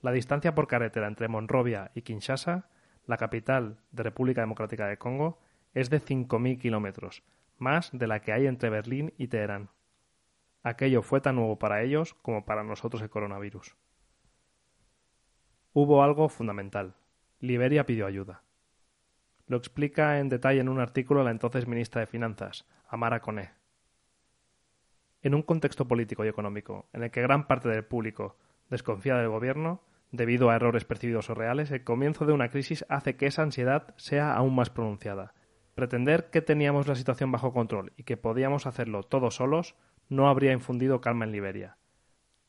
La 0.02 0.12
distancia 0.12 0.56
por 0.56 0.66
carretera 0.66 1.06
entre 1.06 1.28
Monrovia 1.28 1.92
y 1.94 2.02
Kinshasa, 2.02 2.68
la 3.06 3.18
capital 3.18 3.78
de 3.92 4.02
República 4.02 4.42
Democrática 4.42 4.88
de 4.88 4.98
Congo, 4.98 5.38
es 5.76 5.92
de 5.92 6.02
5.000 6.02 6.58
kilómetros, 6.58 7.22
más 7.60 7.92
de 7.94 8.08
la 8.08 8.22
que 8.22 8.34
hay 8.34 8.48
entre 8.48 8.72
Berlín 8.72 9.14
y 9.20 9.28
Teherán. 9.28 9.70
Aquello 10.64 11.04
fue 11.04 11.22
tan 11.22 11.36
nuevo 11.36 11.60
para 11.60 11.84
ellos 11.84 12.16
como 12.16 12.44
para 12.44 12.64
nosotros 12.64 13.04
el 13.04 13.12
coronavirus. 13.12 13.76
Hubo 15.74 16.02
algo 16.02 16.28
fundamental. 16.28 16.96
Liberia 17.40 17.86
pidió 17.86 18.08
ayuda. 18.08 18.42
Lo 19.46 19.58
explica 19.58 20.18
en 20.18 20.28
detalle 20.28 20.60
en 20.60 20.70
un 20.70 20.80
artículo 20.80 21.24
la 21.24 21.30
entonces 21.30 21.68
ministra 21.68 22.02
de 22.02 22.08
Finanzas, 22.08 22.66
Amara 22.88 23.20
Kone. 23.20 23.59
En 25.22 25.36
un 25.36 25.42
contexto 25.42 25.88
político 25.88 26.24
y 26.24 26.30
económico 26.30 26.88
en 26.94 27.04
el 27.04 27.12
que 27.12 27.22
gran 27.22 27.48
parte 27.48 27.70
del 27.70 27.84
público 27.84 28.38
desconfía 28.70 29.18
del 29.18 29.30
gobierno, 29.30 29.82
debido 30.12 30.50
a 30.50 30.56
errores 30.56 30.86
percibidos 30.86 31.30
o 31.30 31.36
reales, 31.36 31.72
el 31.72 31.84
comienzo 31.84 32.26
de 32.26 32.34
una 32.34 32.50
crisis 32.50 32.86
hace 32.90 33.16
que 33.16 33.26
esa 33.26 33.44
ansiedad 33.44 33.94
sea 33.98 34.34
aún 34.34 34.56
más 34.56 34.70
pronunciada. 34.70 35.34
Pretender 35.76 36.30
que 36.30 36.42
teníamos 36.42 36.88
la 36.88 36.96
situación 36.96 37.32
bajo 37.32 37.54
control 37.54 37.94
y 37.98 38.04
que 38.04 38.18
podíamos 38.18 38.66
hacerlo 38.66 39.04
todos 39.04 39.36
solos 39.36 39.76
no 40.08 40.28
habría 40.28 40.54
infundido 40.54 41.02
calma 41.02 41.26
en 41.26 41.32
Liberia. 41.32 41.78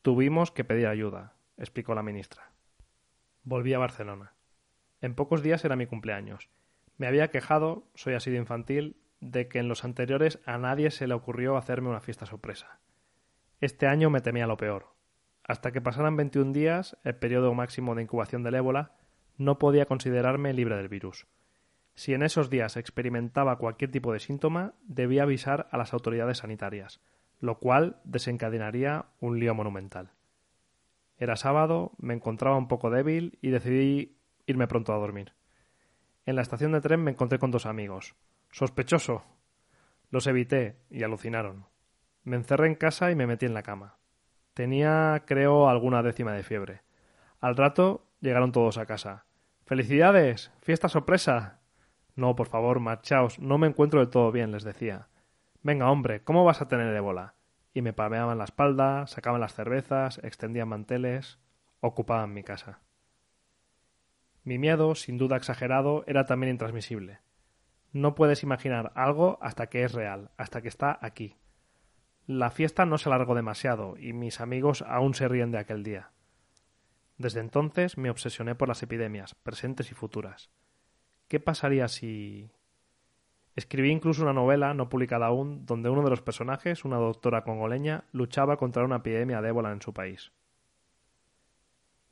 Tuvimos 0.01 0.51
que 0.51 0.63
pedir 0.63 0.87
ayuda, 0.87 1.35
explicó 1.57 1.93
la 1.93 2.03
ministra. 2.03 2.51
Volví 3.43 3.73
a 3.73 3.79
Barcelona. 3.79 4.33
En 5.01 5.15
pocos 5.15 5.43
días 5.43 5.63
era 5.65 5.75
mi 5.75 5.87
cumpleaños. 5.87 6.49
Me 6.97 7.07
había 7.07 7.29
quejado, 7.29 7.87
soy 7.95 8.13
así 8.13 8.31
de 8.31 8.37
infantil, 8.37 8.97
de 9.21 9.47
que 9.47 9.59
en 9.59 9.67
los 9.67 9.85
anteriores 9.85 10.39
a 10.45 10.57
nadie 10.57 10.91
se 10.91 11.07
le 11.07 11.13
ocurrió 11.13 11.55
hacerme 11.55 11.89
una 11.89 12.01
fiesta 12.01 12.25
sorpresa. 12.25 12.79
Este 13.59 13.87
año 13.87 14.09
me 14.09 14.21
temía 14.21 14.47
lo 14.47 14.57
peor. 14.57 14.87
Hasta 15.43 15.71
que 15.71 15.81
pasaran 15.81 16.17
21 16.17 16.51
días, 16.51 16.97
el 17.03 17.15
periodo 17.15 17.53
máximo 17.53 17.95
de 17.95 18.03
incubación 18.03 18.43
del 18.43 18.55
ébola, 18.55 18.95
no 19.37 19.59
podía 19.59 19.85
considerarme 19.85 20.53
libre 20.53 20.75
del 20.75 20.89
virus. 20.89 21.27
Si 21.93 22.13
en 22.13 22.23
esos 22.23 22.49
días 22.49 22.77
experimentaba 22.77 23.57
cualquier 23.57 23.91
tipo 23.91 24.13
de 24.13 24.19
síntoma, 24.19 24.73
debía 24.83 25.23
avisar 25.23 25.67
a 25.71 25.77
las 25.77 25.93
autoridades 25.93 26.39
sanitarias, 26.39 27.01
lo 27.39 27.59
cual 27.59 28.01
desencadenaría 28.03 29.05
un 29.19 29.39
lío 29.39 29.53
monumental. 29.53 30.11
Era 31.17 31.35
sábado, 31.35 31.91
me 31.99 32.15
encontraba 32.15 32.57
un 32.57 32.67
poco 32.67 32.89
débil 32.89 33.37
y 33.41 33.49
decidí 33.49 34.17
irme 34.47 34.67
pronto 34.67 34.93
a 34.93 34.97
dormir. 34.97 35.33
En 36.25 36.35
la 36.35 36.41
estación 36.41 36.71
de 36.71 36.81
tren 36.81 37.03
me 37.03 37.11
encontré 37.11 37.37
con 37.37 37.51
dos 37.51 37.65
amigos. 37.65 38.15
Sospechoso. 38.51 39.23
Los 40.09 40.27
evité 40.27 40.77
y 40.89 41.03
alucinaron. 41.03 41.67
Me 42.23 42.35
encerré 42.35 42.67
en 42.67 42.75
casa 42.75 43.09
y 43.09 43.15
me 43.15 43.25
metí 43.25 43.45
en 43.45 43.53
la 43.53 43.63
cama. 43.63 43.97
Tenía, 44.53 45.23
creo, 45.25 45.69
alguna 45.69 46.03
décima 46.03 46.33
de 46.33 46.43
fiebre. 46.43 46.81
Al 47.39 47.55
rato 47.55 48.05
llegaron 48.19 48.51
todos 48.51 48.77
a 48.77 48.85
casa. 48.85 49.25
¡Felicidades! 49.65 50.51
¡Fiesta 50.61 50.89
sorpresa! 50.89 51.61
No, 52.15 52.35
por 52.35 52.47
favor, 52.47 52.81
marchaos. 52.81 53.39
No 53.39 53.57
me 53.57 53.67
encuentro 53.67 54.01
del 54.01 54.09
todo 54.09 54.33
bien, 54.33 54.51
les 54.51 54.63
decía. 54.63 55.07
Venga, 55.63 55.89
hombre, 55.89 56.21
¿cómo 56.23 56.43
vas 56.43 56.61
a 56.61 56.67
tener 56.67 56.93
ébola? 56.93 57.35
Y 57.73 57.81
me 57.81 57.93
palmeaban 57.93 58.37
la 58.37 58.43
espalda, 58.43 59.07
sacaban 59.07 59.39
las 59.39 59.53
cervezas, 59.53 60.19
extendían 60.23 60.67
manteles, 60.67 61.39
ocupaban 61.79 62.33
mi 62.33 62.43
casa. 62.43 62.81
Mi 64.43 64.59
miedo, 64.59 64.93
sin 64.95 65.17
duda 65.17 65.37
exagerado, 65.37 66.03
era 66.05 66.25
también 66.25 66.51
intransmisible. 66.51 67.19
No 67.93 68.15
puedes 68.15 68.43
imaginar 68.43 68.91
algo 68.95 69.37
hasta 69.41 69.67
que 69.67 69.83
es 69.83 69.93
real, 69.93 70.31
hasta 70.37 70.61
que 70.61 70.69
está 70.69 70.97
aquí. 71.01 71.35
La 72.25 72.49
fiesta 72.49 72.85
no 72.85 72.97
se 72.97 73.09
alargó 73.09 73.35
demasiado 73.35 73.97
y 73.97 74.13
mis 74.13 74.39
amigos 74.39 74.83
aún 74.87 75.13
se 75.13 75.27
ríen 75.27 75.51
de 75.51 75.57
aquel 75.57 75.83
día. 75.83 76.11
Desde 77.17 77.39
entonces 77.39 77.97
me 77.97 78.09
obsesioné 78.09 78.55
por 78.55 78.67
las 78.67 78.81
epidemias, 78.83 79.35
presentes 79.35 79.91
y 79.91 79.93
futuras. 79.93 80.49
¿Qué 81.27 81.39
pasaría 81.39 81.87
si... 81.87 82.49
Escribí 83.55 83.91
incluso 83.91 84.23
una 84.23 84.33
novela, 84.33 84.73
no 84.73 84.87
publicada 84.87 85.27
aún, 85.27 85.65
donde 85.65 85.89
uno 85.89 86.03
de 86.03 86.09
los 86.09 86.21
personajes, 86.21 86.85
una 86.85 86.97
doctora 86.97 87.43
congoleña, 87.43 88.05
luchaba 88.13 88.55
contra 88.55 88.85
una 88.85 88.97
epidemia 88.97 89.41
de 89.41 89.49
ébola 89.49 89.71
en 89.71 89.81
su 89.81 89.93
país. 89.93 90.31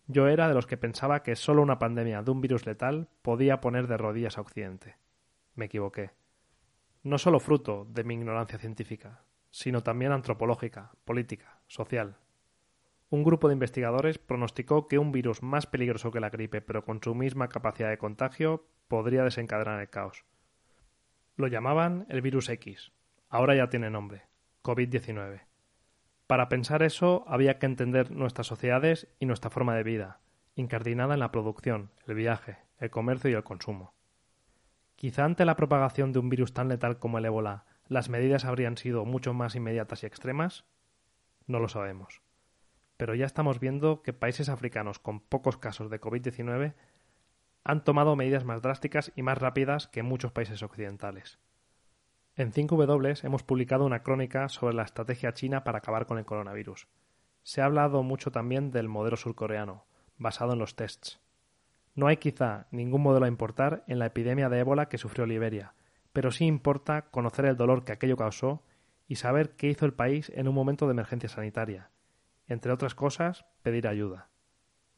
Yo 0.07 0.27
era 0.27 0.47
de 0.49 0.53
los 0.53 0.67
que 0.67 0.75
pensaba 0.75 1.23
que 1.23 1.35
solo 1.35 1.61
una 1.61 1.79
pandemia 1.79 2.21
de 2.23 2.31
un 2.31 2.41
virus 2.41 2.65
letal 2.65 3.07
podía 3.21 3.61
poner 3.61 3.87
de 3.87 3.97
rodillas 3.97 4.37
a 4.37 4.41
Occidente. 4.41 4.97
Me 5.59 5.65
equivoqué. 5.65 6.11
No 7.03 7.17
solo 7.17 7.41
fruto 7.41 7.85
de 7.89 8.05
mi 8.05 8.13
ignorancia 8.13 8.57
científica, 8.57 9.25
sino 9.51 9.83
también 9.83 10.13
antropológica, 10.13 10.93
política, 11.03 11.59
social. 11.67 12.15
Un 13.09 13.25
grupo 13.25 13.49
de 13.49 13.55
investigadores 13.55 14.19
pronosticó 14.19 14.87
que 14.87 14.99
un 14.99 15.11
virus 15.11 15.43
más 15.43 15.67
peligroso 15.67 16.11
que 16.11 16.21
la 16.21 16.29
gripe, 16.29 16.61
pero 16.61 16.85
con 16.85 17.03
su 17.03 17.13
misma 17.13 17.49
capacidad 17.49 17.89
de 17.89 17.97
contagio, 17.97 18.69
podría 18.87 19.25
desencadenar 19.25 19.81
el 19.81 19.89
caos. 19.89 20.23
Lo 21.35 21.47
llamaban 21.47 22.05
el 22.07 22.21
virus 22.21 22.47
X. 22.47 22.93
Ahora 23.27 23.53
ya 23.53 23.67
tiene 23.67 23.89
nombre. 23.89 24.27
COVID-19. 24.63 25.41
Para 26.25 26.47
pensar 26.47 26.83
eso 26.83 27.25
había 27.27 27.59
que 27.59 27.65
entender 27.65 28.11
nuestras 28.11 28.47
sociedades 28.47 29.09
y 29.19 29.25
nuestra 29.25 29.49
forma 29.49 29.75
de 29.75 29.83
vida, 29.83 30.21
incardinada 30.55 31.15
en 31.15 31.19
la 31.19 31.33
producción, 31.33 31.91
el 32.07 32.15
viaje, 32.15 32.59
el 32.77 32.89
comercio 32.91 33.29
y 33.29 33.33
el 33.33 33.43
consumo. 33.43 33.98
Quizá 34.99 35.23
ante 35.23 35.45
la 35.45 35.55
propagación 35.55 36.11
de 36.11 36.19
un 36.19 36.27
virus 36.27 36.53
tan 36.53 36.67
letal 36.67 36.99
como 36.99 37.19
el 37.19 37.23
ébola, 37.23 37.63
las 37.87 38.09
medidas 38.09 38.43
habrían 38.43 38.75
sido 38.75 39.05
mucho 39.05 39.33
más 39.33 39.55
inmediatas 39.55 40.03
y 40.03 40.07
extremas. 40.07 40.65
No 41.47 41.59
lo 41.59 41.69
sabemos. 41.69 42.21
Pero 42.97 43.15
ya 43.15 43.25
estamos 43.25 43.61
viendo 43.61 44.01
que 44.01 44.11
países 44.11 44.49
africanos 44.49 44.99
con 44.99 45.21
pocos 45.21 45.55
casos 45.55 45.89
de 45.89 46.01
COVID-19 46.01 46.73
han 47.63 47.83
tomado 47.85 48.17
medidas 48.17 48.43
más 48.43 48.61
drásticas 48.61 49.13
y 49.15 49.21
más 49.21 49.37
rápidas 49.37 49.87
que 49.87 50.03
muchos 50.03 50.33
países 50.33 50.61
occidentales. 50.63 51.39
En 52.35 52.51
5W 52.51 53.23
hemos 53.23 53.43
publicado 53.43 53.85
una 53.85 54.03
crónica 54.03 54.49
sobre 54.49 54.75
la 54.75 54.83
estrategia 54.83 55.33
china 55.33 55.63
para 55.63 55.77
acabar 55.77 56.07
con 56.07 56.17
el 56.17 56.25
coronavirus. 56.25 56.89
Se 57.43 57.61
ha 57.61 57.65
hablado 57.65 58.03
mucho 58.03 58.31
también 58.31 58.69
del 58.71 58.89
modelo 58.89 59.15
surcoreano, 59.15 59.85
basado 60.17 60.51
en 60.51 60.59
los 60.59 60.75
tests. 60.75 61.21
No 61.99 62.07
hay 62.07 62.15
quizá 62.15 62.65
ningún 62.71 63.01
modelo 63.01 63.25
a 63.25 63.27
importar 63.27 63.83
en 63.87 63.99
la 63.99 64.05
epidemia 64.05 64.47
de 64.47 64.59
ébola 64.59 64.87
que 64.87 64.97
sufrió 64.97 65.25
Liberia, 65.25 65.73
pero 66.13 66.31
sí 66.31 66.45
importa 66.45 67.09
conocer 67.11 67.43
el 67.43 67.57
dolor 67.57 67.83
que 67.83 67.91
aquello 67.91 68.15
causó 68.15 68.63
y 69.05 69.17
saber 69.17 69.57
qué 69.57 69.67
hizo 69.67 69.85
el 69.85 69.93
país 69.93 70.31
en 70.33 70.47
un 70.47 70.55
momento 70.55 70.85
de 70.85 70.93
emergencia 70.93 71.27
sanitaria. 71.27 71.91
Entre 72.47 72.71
otras 72.71 72.95
cosas, 72.95 73.43
pedir 73.63 73.85
ayuda. 73.85 74.29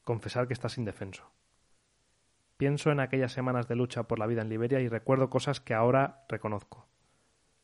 Confesar 0.03 0.46
que 0.46 0.53
estás 0.53 0.77
indefenso. 0.77 1.31
Pienso 2.58 2.91
en 2.91 3.00
aquellas 3.00 3.31
semanas 3.31 3.67
de 3.67 3.77
lucha 3.77 4.03
por 4.03 4.20
la 4.20 4.27
vida 4.27 4.43
en 4.43 4.50
Liberia 4.50 4.79
y 4.79 4.88
recuerdo 4.88 5.31
cosas 5.31 5.60
que 5.60 5.74
ahora 5.74 6.25
reconozco. 6.29 6.88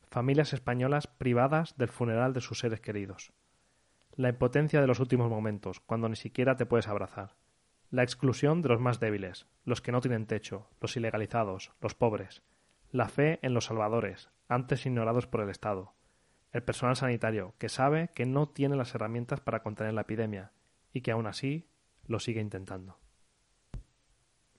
Familias 0.09 0.51
españolas 0.51 1.05
privadas 1.05 1.77
del 1.77 1.89
funeral 1.89 2.33
de 2.33 2.41
sus 2.41 2.57
seres 2.57 2.81
queridos. 2.81 3.33
La 4.15 4.29
impotencia 4.29 4.81
de 4.81 4.87
los 4.87 4.99
últimos 4.99 5.29
momentos, 5.29 5.79
cuando 5.79 6.09
ni 6.09 6.15
siquiera 6.15 6.55
te 6.55 6.65
puedes 6.65 6.87
abrazar. 6.87 7.35
La 7.89 8.03
exclusión 8.03 8.61
de 8.61 8.67
los 8.67 8.81
más 8.81 8.99
débiles, 8.99 9.47
los 9.63 9.81
que 9.81 9.93
no 9.93 10.01
tienen 10.01 10.25
techo, 10.25 10.67
los 10.81 10.97
ilegalizados, 10.97 11.71
los 11.79 11.95
pobres. 11.95 12.43
La 12.91 13.07
fe 13.07 13.39
en 13.43 13.53
los 13.53 13.65
salvadores, 13.65 14.29
antes 14.49 14.85
ignorados 14.85 15.25
por 15.25 15.39
el 15.39 15.49
Estado. 15.49 15.93
El 16.51 16.63
personal 16.63 16.97
sanitario, 16.97 17.55
que 17.57 17.69
sabe 17.69 18.09
que 18.13 18.25
no 18.25 18.49
tiene 18.49 18.75
las 18.75 18.93
herramientas 18.93 19.39
para 19.39 19.63
contener 19.63 19.93
la 19.93 20.01
epidemia 20.01 20.51
y 20.91 20.99
que 20.99 21.11
aún 21.11 21.27
así 21.27 21.69
lo 22.07 22.19
sigue 22.19 22.41
intentando. 22.41 22.99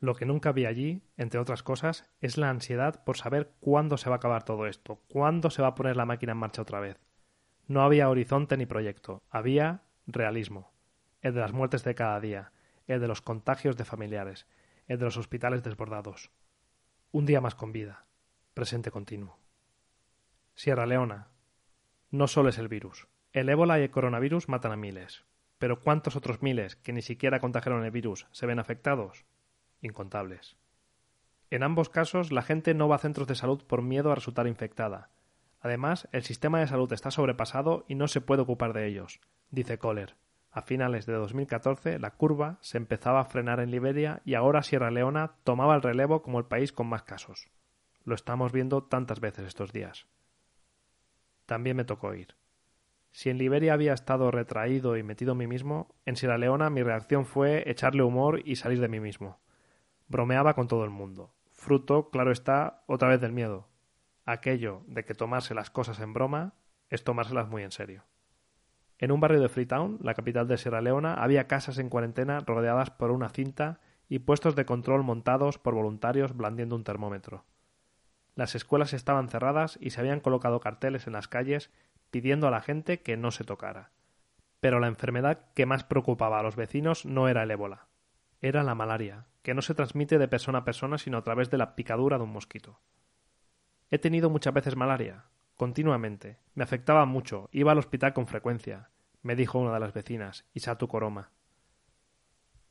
Lo 0.01 0.15
que 0.15 0.25
nunca 0.25 0.53
vi 0.53 0.65
allí, 0.65 1.03
entre 1.19 1.39
otras 1.39 1.63
cosas, 1.63 2.09
es 2.21 2.39
la 2.39 2.49
ansiedad 2.49 3.05
por 3.05 3.19
saber 3.19 3.51
cuándo 3.61 3.99
se 3.99 4.09
va 4.09 4.17
a 4.17 4.19
acabar 4.19 4.45
todo 4.45 4.67
esto, 4.67 5.03
cuándo 5.09 5.51
se 5.51 5.61
va 5.61 5.69
a 5.69 5.75
poner 5.75 5.97
la 5.97 6.07
máquina 6.07 6.33
en 6.33 6.39
marcha 6.39 6.63
otra 6.63 6.81
vez. 6.81 6.99
No 7.67 7.83
había 7.83 8.09
horizonte 8.09 8.57
ni 8.57 8.65
proyecto, 8.65 9.23
había 9.29 9.83
realismo. 10.07 10.73
El 11.21 11.35
de 11.35 11.41
las 11.41 11.53
muertes 11.53 11.85
de 11.85 11.95
cada 11.95 12.21
día, 12.21 12.53
el 12.89 13.01
de 13.01 13.07
los 13.07 13.23
contagios 13.23 13.77
de 13.77 13.85
familiares, 13.85 14.47
el 14.87 14.99
de 14.99 15.05
los 15.05 15.17
hospitales 15.17 15.63
desbordados. 15.63 16.31
Un 17.13 17.27
día 17.27 17.41
más 17.41 17.55
con 17.55 17.71
vida, 17.71 18.07
presente 18.55 18.91
continuo. 18.91 19.39
Sierra 20.55 20.87
Leona. 20.87 21.29
No 22.11 22.27
solo 22.27 22.49
es 22.49 22.59
el 22.59 22.69
virus. 22.69 23.07
El 23.33 23.49
ébola 23.49 23.79
y 23.79 23.83
el 23.85 23.91
coronavirus 23.91 24.49
matan 24.49 24.73
a 24.73 24.77
miles. 24.77 25.25
Pero 25.59 25.81
¿cuántos 25.81 26.17
otros 26.17 26.43
miles 26.43 26.77
que 26.77 26.93
ni 26.93 27.03
siquiera 27.03 27.41
contagiaron 27.41 27.85
el 27.85 27.91
virus 27.91 28.27
se 28.33 28.47
ven 28.47 28.59
afectados? 28.59 29.25
incontables. 29.81 30.57
En 31.51 31.63
ambos 31.63 31.89
casos, 31.89 32.33
la 32.33 32.43
gente 32.43 32.75
no 32.75 32.89
va 32.89 32.97
a 32.97 33.01
centros 33.01 33.29
de 33.29 33.35
salud 33.35 33.63
por 33.65 33.83
miedo 33.83 34.11
a 34.11 34.15
resultar 34.15 34.47
infectada. 34.47 35.11
Además, 35.61 36.09
el 36.13 36.23
sistema 36.23 36.61
de 36.61 36.67
salud 36.67 36.93
está 36.93 37.11
sobrepasado 37.11 37.85
y 37.89 37.95
no 37.95 38.09
se 38.09 38.21
puede 38.21 38.43
ocupar 38.43 38.73
de 38.73 38.87
ellos, 38.87 39.21
dice 39.51 39.79
Kohler. 39.79 40.17
A 40.59 40.63
finales 40.63 41.07
de 41.07 41.13
2014, 41.13 42.01
la 42.01 42.11
curva 42.11 42.59
se 42.63 42.79
empezaba 42.79 43.21
a 43.21 43.27
frenar 43.27 43.61
en 43.61 43.71
Liberia 43.71 44.23
y 44.25 44.35
ahora 44.35 44.65
Sierra 44.65 44.91
Leona 44.91 45.37
tomaba 45.45 45.77
el 45.77 45.83
relevo 45.83 46.21
como 46.21 46.41
el 46.41 46.47
país 46.47 46.73
con 46.73 46.89
más 46.89 47.05
casos. 47.05 47.49
Lo 48.03 48.17
estamos 48.17 48.51
viendo 48.51 48.83
tantas 48.83 49.21
veces 49.21 49.47
estos 49.47 49.73
días. 49.73 50.09
También 51.47 51.77
me 51.77 51.85
tocó 51.85 52.13
ir. 52.13 52.35
Si 53.13 53.31
en 53.31 53.39
Liberia 53.39 53.73
había 53.73 53.93
estado 53.93 54.33
retraído 54.33 54.97
y 54.97 55.05
metido 55.05 55.31
en 55.31 55.39
mí 55.39 55.47
mismo, 55.47 55.95
en 56.07 56.17
Sierra 56.17 56.39
Leona 56.39 56.71
mi 56.71 56.83
reacción 56.83 57.25
fue 57.25 57.63
echarle 57.71 58.03
humor 58.03 58.43
y 58.45 58.57
salir 58.57 58.81
de 58.81 58.89
mí 58.89 58.99
mismo. 58.99 59.39
Bromeaba 60.09 60.55
con 60.55 60.67
todo 60.67 60.83
el 60.83 60.91
mundo. 60.91 61.33
Fruto, 61.53 62.11
claro 62.11 62.33
está, 62.33 62.83
otra 62.89 63.11
vez 63.11 63.21
del 63.21 63.33
miedo. 63.33 63.69
Aquello 64.25 64.83
de 64.89 65.05
que 65.05 65.15
tomarse 65.15 65.55
las 65.55 65.71
cosas 65.71 66.01
en 66.01 66.15
broma 66.15 66.55
es 66.91 67.05
tomárselas 67.05 67.47
muy 67.47 67.63
en 67.63 67.71
serio. 67.71 68.03
En 68.99 69.13
un 69.13 69.21
barrio 69.21 69.41
de 69.41 69.49
Freetown, 69.49 69.99
la 70.03 70.15
capital 70.15 70.49
de 70.49 70.59
Sierra 70.59 70.81
Leona, 70.81 71.15
había 71.15 71.47
casas 71.47 71.79
en 71.79 71.89
cuarentena 71.89 72.41
rodeadas 72.41 72.91
por 72.91 73.13
una 73.13 73.29
cinta 73.29 73.81
y 74.09 74.19
puestos 74.19 74.57
de 74.57 74.65
control 74.65 75.05
montados 75.05 75.59
por 75.59 75.75
voluntarios 75.75 76.37
blandiendo 76.37 76.75
un 76.75 76.83
termómetro. 76.83 77.45
Las 78.35 78.55
escuelas 78.55 78.93
estaban 78.93 79.29
cerradas 79.29 79.79
y 79.81 79.91
se 79.91 80.01
habían 80.01 80.21
colocado 80.21 80.61
carteles 80.61 81.07
en 81.07 81.13
las 81.13 81.29
calles 81.29 81.71
pidiendo 82.11 82.49
a 82.49 82.51
la 82.51 82.61
gente 82.61 83.01
que 83.01 83.17
no 83.17 83.31
se 83.31 83.45
tocara. 83.45 83.91
Pero 84.61 84.81
la 84.81 84.89
enfermedad 84.89 85.47
que 85.55 85.67
más 85.67 85.85
preocupaba 85.85 86.41
a 86.41 86.43
los 86.43 86.57
vecinos 86.57 87.05
no 87.05 87.29
era 87.29 87.45
el 87.45 87.51
ébola, 87.51 87.87
era 88.41 88.63
la 88.63 88.75
malaria, 88.75 89.27
que 89.43 89.55
no 89.55 89.63
se 89.63 89.75
transmite 89.75 90.19
de 90.19 90.29
persona 90.29 90.59
a 90.59 90.65
persona 90.65 90.99
sino 90.99 91.19
a 91.19 91.23
través 91.23 91.51
de 91.51 91.59
la 91.59 91.77
picadura 91.77 92.19
de 92.19 92.25
un 92.25 92.33
mosquito. 92.33 92.81
He 93.91 93.99
tenido 93.99 94.31
muchas 94.31 94.55
veces 94.55 94.77
malaria, 94.77 95.25
continuamente. 95.59 96.39
Me 96.55 96.63
afectaba 96.63 97.05
mucho, 97.05 97.51
iba 97.53 97.73
al 97.73 97.79
hospital 97.79 98.15
con 98.15 98.29
frecuencia, 98.29 98.91
me 99.23 99.35
dijo 99.35 99.59
una 99.59 99.75
de 99.75 99.81
las 99.81 99.93
vecinas, 99.93 100.47
Isatu 100.55 100.87
Koroma. 100.87 101.33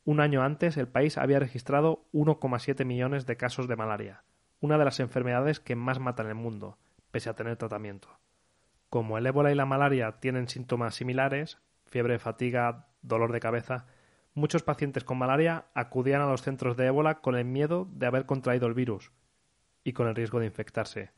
Un 0.04 0.20
año 0.20 0.42
antes 0.42 0.78
el 0.78 0.88
país 0.88 1.18
había 1.18 1.38
registrado 1.38 2.06
1,7 2.14 2.86
millones 2.86 3.26
de 3.26 3.36
casos 3.36 3.68
de 3.68 3.76
malaria, 3.76 4.24
una 4.60 4.78
de 4.78 4.86
las 4.86 5.00
enfermedades 5.00 5.60
que 5.60 5.76
más 5.76 6.00
matan 6.00 6.26
en 6.26 6.30
el 6.30 6.36
mundo, 6.36 6.78
pese 7.10 7.28
a 7.28 7.34
tener 7.34 7.58
tratamiento. 7.58 8.08
Como 8.88 9.18
el 9.18 9.26
ébola 9.26 9.52
y 9.52 9.54
la 9.54 9.66
malaria 9.66 10.12
tienen 10.12 10.48
síntomas 10.48 10.94
similares, 10.94 11.58
fiebre, 11.84 12.18
fatiga, 12.18 12.88
dolor 13.02 13.32
de 13.32 13.40
cabeza, 13.40 13.86
muchos 14.32 14.62
pacientes 14.62 15.04
con 15.04 15.18
malaria 15.18 15.66
acudían 15.74 16.22
a 16.22 16.30
los 16.30 16.40
centros 16.40 16.78
de 16.78 16.86
ébola 16.86 17.20
con 17.20 17.36
el 17.36 17.44
miedo 17.44 17.86
de 17.92 18.06
haber 18.06 18.24
contraído 18.24 18.66
el 18.66 18.72
virus 18.72 19.12
y 19.84 19.92
con 19.92 20.08
el 20.08 20.14
riesgo 20.14 20.40
de 20.40 20.46
infectarse, 20.46 21.12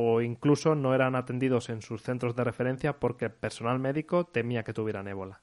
o 0.00 0.20
incluso 0.20 0.76
no 0.76 0.94
eran 0.94 1.16
atendidos 1.16 1.70
en 1.70 1.82
sus 1.82 2.02
centros 2.02 2.36
de 2.36 2.44
referencia 2.44 3.00
porque 3.00 3.24
el 3.24 3.32
personal 3.32 3.80
médico 3.80 4.26
temía 4.26 4.62
que 4.62 4.72
tuvieran 4.72 5.08
ébola. 5.08 5.42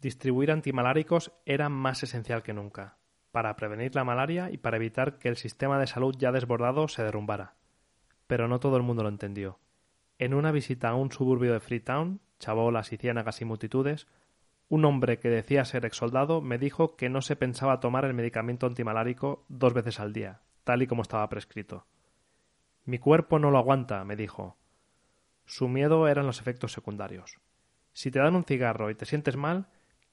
Distribuir 0.00 0.52
antimaláricos 0.52 1.32
era 1.44 1.68
más 1.68 2.04
esencial 2.04 2.44
que 2.44 2.52
nunca, 2.52 2.98
para 3.32 3.56
prevenir 3.56 3.96
la 3.96 4.04
malaria 4.04 4.48
y 4.52 4.58
para 4.58 4.76
evitar 4.76 5.18
que 5.18 5.28
el 5.28 5.36
sistema 5.36 5.80
de 5.80 5.88
salud 5.88 6.14
ya 6.16 6.30
desbordado 6.30 6.86
se 6.86 7.02
derrumbara. 7.02 7.56
Pero 8.28 8.46
no 8.46 8.60
todo 8.60 8.76
el 8.76 8.84
mundo 8.84 9.02
lo 9.02 9.08
entendió. 9.08 9.58
En 10.20 10.34
una 10.34 10.52
visita 10.52 10.90
a 10.90 10.94
un 10.94 11.10
suburbio 11.10 11.52
de 11.52 11.58
Freetown, 11.58 12.20
chabolas 12.38 12.92
y 12.92 12.96
ciénagas 12.96 13.40
y 13.40 13.44
multitudes, 13.44 14.06
un 14.68 14.84
hombre 14.84 15.18
que 15.18 15.30
decía 15.30 15.64
ser 15.64 15.84
exsoldado 15.84 16.42
me 16.42 16.58
dijo 16.58 16.94
que 16.94 17.08
no 17.08 17.22
se 17.22 17.34
pensaba 17.34 17.80
tomar 17.80 18.04
el 18.04 18.14
medicamento 18.14 18.68
antimalárico 18.68 19.44
dos 19.48 19.74
veces 19.74 19.98
al 19.98 20.12
día, 20.12 20.42
tal 20.62 20.82
y 20.82 20.86
como 20.86 21.02
estaba 21.02 21.28
prescrito. 21.28 21.86
Mi 22.84 22.98
cuerpo 22.98 23.38
no 23.38 23.50
lo 23.50 23.58
aguanta, 23.58 24.04
me 24.04 24.16
dijo. 24.16 24.56
Su 25.44 25.68
miedo 25.68 26.08
eran 26.08 26.26
los 26.26 26.40
efectos 26.40 26.72
secundarios. 26.72 27.38
Si 27.92 28.10
te 28.10 28.18
dan 28.18 28.34
un 28.34 28.44
cigarro 28.44 28.90
y 28.90 28.94
te 28.94 29.04
sientes 29.04 29.36
mal, 29.36 29.68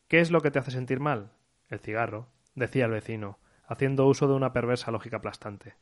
¿qué 0.08 0.20
es 0.20 0.32
lo 0.32 0.42
que 0.42 0.52
te 0.52 0.60
hace 0.60 0.72
sentir 0.72 1.00
mal? 1.00 1.32
El 1.70 1.80
cigarro, 1.80 2.28
decía 2.56 2.86
el 2.86 2.92
vecino, 2.92 3.40
haciendo 3.66 4.06
uso 4.06 4.28
de 4.28 4.34
una 4.34 4.54
perversa 4.54 4.92
lógica 4.92 5.18
aplastante. 5.18 5.76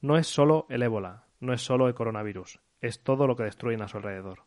No 0.00 0.16
es 0.16 0.26
solo 0.26 0.66
el 0.68 0.82
ébola, 0.82 1.26
no 1.40 1.52
es 1.52 1.62
solo 1.62 1.88
el 1.88 1.94
coronavirus, 1.94 2.60
es 2.80 3.02
todo 3.02 3.26
lo 3.26 3.36
que 3.36 3.44
destruyen 3.44 3.82
a 3.82 3.88
su 3.88 3.98
alrededor. 3.98 4.44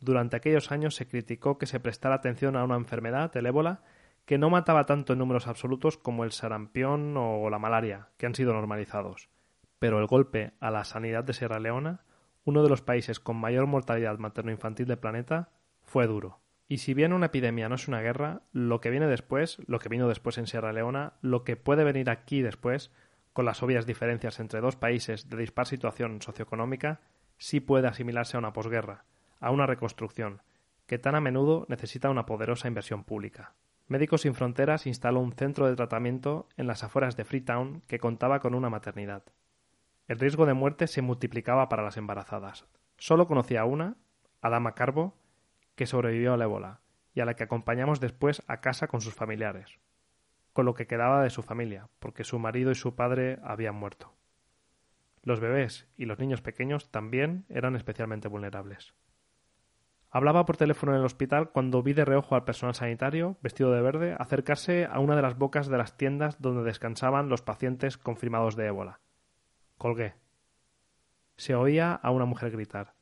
Durante 0.00 0.36
aquellos 0.36 0.72
años 0.72 0.94
se 0.94 1.06
criticó 1.06 1.58
que 1.58 1.66
se 1.66 1.80
prestara 1.80 2.16
atención 2.16 2.56
a 2.56 2.64
una 2.64 2.76
enfermedad, 2.76 3.36
el 3.36 3.46
ébola, 3.46 3.82
que 4.24 4.38
no 4.38 4.50
mataba 4.50 4.86
tanto 4.86 5.12
en 5.12 5.18
números 5.18 5.46
absolutos 5.46 5.98
como 5.98 6.24
el 6.24 6.32
sarampión 6.32 7.16
o 7.16 7.48
la 7.50 7.58
malaria, 7.58 8.08
que 8.16 8.26
han 8.26 8.34
sido 8.34 8.52
normalizados. 8.52 9.28
Pero 9.80 9.98
el 9.98 10.06
golpe 10.06 10.52
a 10.60 10.70
la 10.70 10.84
sanidad 10.84 11.24
de 11.24 11.32
Sierra 11.32 11.58
Leona, 11.58 12.04
uno 12.44 12.62
de 12.62 12.68
los 12.68 12.82
países 12.82 13.18
con 13.18 13.36
mayor 13.36 13.66
mortalidad 13.66 14.18
materno-infantil 14.18 14.86
del 14.86 14.98
planeta, 14.98 15.48
fue 15.82 16.06
duro. 16.06 16.38
Y 16.68 16.78
si 16.78 16.92
bien 16.92 17.14
una 17.14 17.26
epidemia 17.26 17.68
no 17.68 17.76
es 17.76 17.88
una 17.88 18.02
guerra, 18.02 18.42
lo 18.52 18.82
que 18.82 18.90
viene 18.90 19.06
después, 19.06 19.58
lo 19.66 19.78
que 19.78 19.88
vino 19.88 20.06
después 20.06 20.36
en 20.36 20.46
Sierra 20.46 20.74
Leona, 20.74 21.14
lo 21.22 21.44
que 21.44 21.56
puede 21.56 21.82
venir 21.82 22.10
aquí 22.10 22.42
después, 22.42 22.92
con 23.32 23.46
las 23.46 23.62
obvias 23.62 23.86
diferencias 23.86 24.38
entre 24.38 24.60
dos 24.60 24.76
países 24.76 25.30
de 25.30 25.38
dispar 25.38 25.66
situación 25.66 26.20
socioeconómica, 26.20 27.00
sí 27.38 27.58
puede 27.60 27.88
asimilarse 27.88 28.36
a 28.36 28.40
una 28.40 28.52
posguerra, 28.52 29.04
a 29.40 29.50
una 29.50 29.66
reconstrucción, 29.66 30.42
que 30.86 30.98
tan 30.98 31.14
a 31.14 31.22
menudo 31.22 31.64
necesita 31.70 32.10
una 32.10 32.26
poderosa 32.26 32.68
inversión 32.68 33.02
pública. 33.02 33.54
Médicos 33.88 34.20
Sin 34.20 34.34
Fronteras 34.34 34.86
instaló 34.86 35.20
un 35.20 35.32
centro 35.32 35.66
de 35.66 35.74
tratamiento 35.74 36.48
en 36.58 36.66
las 36.66 36.84
afueras 36.84 37.16
de 37.16 37.24
Freetown 37.24 37.82
que 37.88 37.98
contaba 37.98 38.40
con 38.40 38.54
una 38.54 38.68
maternidad. 38.68 39.24
El 40.10 40.18
riesgo 40.18 40.44
de 40.44 40.54
muerte 40.54 40.88
se 40.88 41.02
multiplicaba 41.02 41.68
para 41.68 41.84
las 41.84 41.96
embarazadas. 41.96 42.66
Solo 42.96 43.28
conocía 43.28 43.60
a 43.60 43.64
una, 43.64 43.96
Adama 44.40 44.74
Carbo, 44.74 45.14
que 45.76 45.86
sobrevivió 45.86 46.32
al 46.32 46.42
ébola 46.42 46.80
y 47.14 47.20
a 47.20 47.24
la 47.24 47.34
que 47.34 47.44
acompañamos 47.44 48.00
después 48.00 48.42
a 48.48 48.60
casa 48.60 48.88
con 48.88 49.02
sus 49.02 49.14
familiares, 49.14 49.78
con 50.52 50.66
lo 50.66 50.74
que 50.74 50.88
quedaba 50.88 51.22
de 51.22 51.30
su 51.30 51.44
familia, 51.44 51.90
porque 52.00 52.24
su 52.24 52.40
marido 52.40 52.72
y 52.72 52.74
su 52.74 52.96
padre 52.96 53.38
habían 53.44 53.76
muerto. 53.76 54.12
Los 55.22 55.38
bebés 55.38 55.86
y 55.96 56.06
los 56.06 56.18
niños 56.18 56.42
pequeños 56.42 56.90
también 56.90 57.44
eran 57.48 57.76
especialmente 57.76 58.26
vulnerables. 58.26 58.94
Hablaba 60.10 60.44
por 60.44 60.56
teléfono 60.56 60.90
en 60.90 60.98
el 60.98 61.06
hospital 61.06 61.50
cuando 61.50 61.84
vi 61.84 61.92
de 61.92 62.04
reojo 62.04 62.34
al 62.34 62.42
personal 62.42 62.74
sanitario, 62.74 63.36
vestido 63.42 63.70
de 63.70 63.80
verde, 63.80 64.16
acercarse 64.18 64.86
a 64.86 64.98
una 64.98 65.14
de 65.14 65.22
las 65.22 65.38
bocas 65.38 65.68
de 65.68 65.78
las 65.78 65.96
tiendas 65.96 66.42
donde 66.42 66.64
descansaban 66.64 67.28
los 67.28 67.42
pacientes 67.42 67.96
confirmados 67.96 68.56
de 68.56 68.66
ébola. 68.66 68.98
Colgué. 69.80 70.12
Se 71.38 71.54
oía 71.54 71.94
a 71.94 72.10
una 72.10 72.26
mujer 72.26 72.50
gritar. 72.50 72.92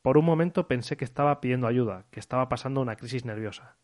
Por 0.00 0.16
un 0.16 0.24
momento 0.24 0.66
pensé 0.66 0.96
que 0.96 1.04
estaba 1.04 1.38
pidiendo 1.42 1.66
ayuda, 1.66 2.06
que 2.10 2.18
estaba 2.18 2.48
pasando 2.48 2.80
una 2.80 2.96
crisis 2.96 3.26
nerviosa. 3.26 3.76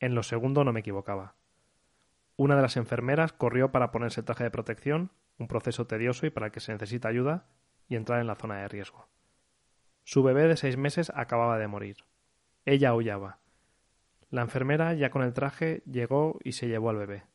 En 0.00 0.16
lo 0.16 0.24
segundo 0.24 0.64
no 0.64 0.72
me 0.72 0.80
equivocaba. 0.80 1.36
Una 2.34 2.56
de 2.56 2.62
las 2.62 2.76
enfermeras 2.76 3.32
corrió 3.32 3.70
para 3.70 3.92
ponerse 3.92 4.24
traje 4.24 4.42
de 4.42 4.50
protección, 4.50 5.12
un 5.38 5.46
proceso 5.46 5.86
tedioso 5.86 6.26
y 6.26 6.30
para 6.30 6.46
el 6.46 6.52
que 6.52 6.58
se 6.58 6.72
necesita 6.72 7.06
ayuda, 7.06 7.46
y 7.88 7.94
entrar 7.94 8.20
en 8.20 8.26
la 8.26 8.34
zona 8.34 8.56
de 8.56 8.66
riesgo. 8.66 9.06
Su 10.02 10.24
bebé 10.24 10.48
de 10.48 10.56
seis 10.56 10.76
meses 10.76 11.12
acababa 11.14 11.58
de 11.58 11.68
morir. 11.68 11.98
Ella 12.64 12.88
aullaba. 12.88 13.38
La 14.30 14.42
enfermera, 14.42 14.94
ya 14.94 15.10
con 15.10 15.22
el 15.22 15.32
traje, 15.32 15.84
llegó 15.86 16.40
y 16.42 16.54
se 16.54 16.66
llevó 16.66 16.90
al 16.90 16.96
bebé. 16.96 17.29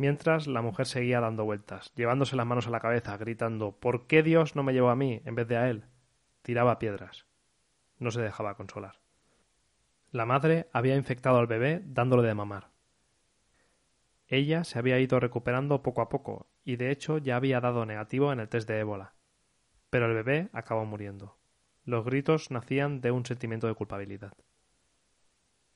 Mientras 0.00 0.46
la 0.46 0.62
mujer 0.62 0.86
seguía 0.86 1.20
dando 1.20 1.44
vueltas, 1.44 1.92
llevándose 1.94 2.34
las 2.34 2.46
manos 2.46 2.66
a 2.66 2.70
la 2.70 2.80
cabeza, 2.80 3.18
gritando 3.18 3.72
¿Por 3.72 4.06
qué 4.06 4.22
Dios 4.22 4.56
no 4.56 4.62
me 4.62 4.72
llevó 4.72 4.88
a 4.88 4.96
mí 4.96 5.20
en 5.26 5.34
vez 5.34 5.46
de 5.46 5.58
a 5.58 5.68
él? 5.68 5.84
Tiraba 6.40 6.78
piedras. 6.78 7.26
No 7.98 8.10
se 8.10 8.22
dejaba 8.22 8.54
consolar. 8.54 9.02
La 10.10 10.24
madre 10.24 10.70
había 10.72 10.96
infectado 10.96 11.36
al 11.36 11.46
bebé 11.46 11.82
dándole 11.84 12.26
de 12.26 12.32
mamar. 12.32 12.70
Ella 14.26 14.64
se 14.64 14.78
había 14.78 14.98
ido 14.98 15.20
recuperando 15.20 15.82
poco 15.82 16.00
a 16.00 16.08
poco 16.08 16.48
y 16.64 16.76
de 16.76 16.90
hecho 16.92 17.18
ya 17.18 17.36
había 17.36 17.60
dado 17.60 17.84
negativo 17.84 18.32
en 18.32 18.40
el 18.40 18.48
test 18.48 18.66
de 18.66 18.78
ébola. 18.78 19.12
Pero 19.90 20.06
el 20.06 20.14
bebé 20.14 20.48
acabó 20.54 20.86
muriendo. 20.86 21.36
Los 21.84 22.06
gritos 22.06 22.50
nacían 22.50 23.02
de 23.02 23.10
un 23.10 23.26
sentimiento 23.26 23.66
de 23.66 23.74
culpabilidad. 23.74 24.32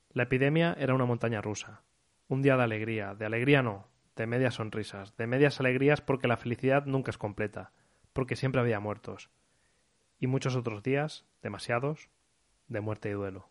La 0.08 0.22
epidemia 0.22 0.74
era 0.78 0.94
una 0.94 1.04
montaña 1.04 1.42
rusa. 1.42 1.82
Un 2.26 2.40
día 2.40 2.56
de 2.56 2.62
alegría, 2.62 3.14
de 3.14 3.26
alegría 3.26 3.62
no, 3.62 3.92
de 4.16 4.26
medias 4.26 4.54
sonrisas, 4.54 5.16
de 5.16 5.26
medias 5.26 5.60
alegrías 5.60 6.00
porque 6.00 6.28
la 6.28 6.36
felicidad 6.36 6.86
nunca 6.86 7.10
es 7.10 7.18
completa, 7.18 7.72
porque 8.12 8.36
siempre 8.36 8.60
había 8.60 8.80
muertos. 8.80 9.30
Y 10.18 10.26
muchos 10.26 10.56
otros 10.56 10.82
días, 10.82 11.26
demasiados, 11.42 12.08
de 12.68 12.80
muerte 12.80 13.10
y 13.10 13.12
duelo. 13.12 13.50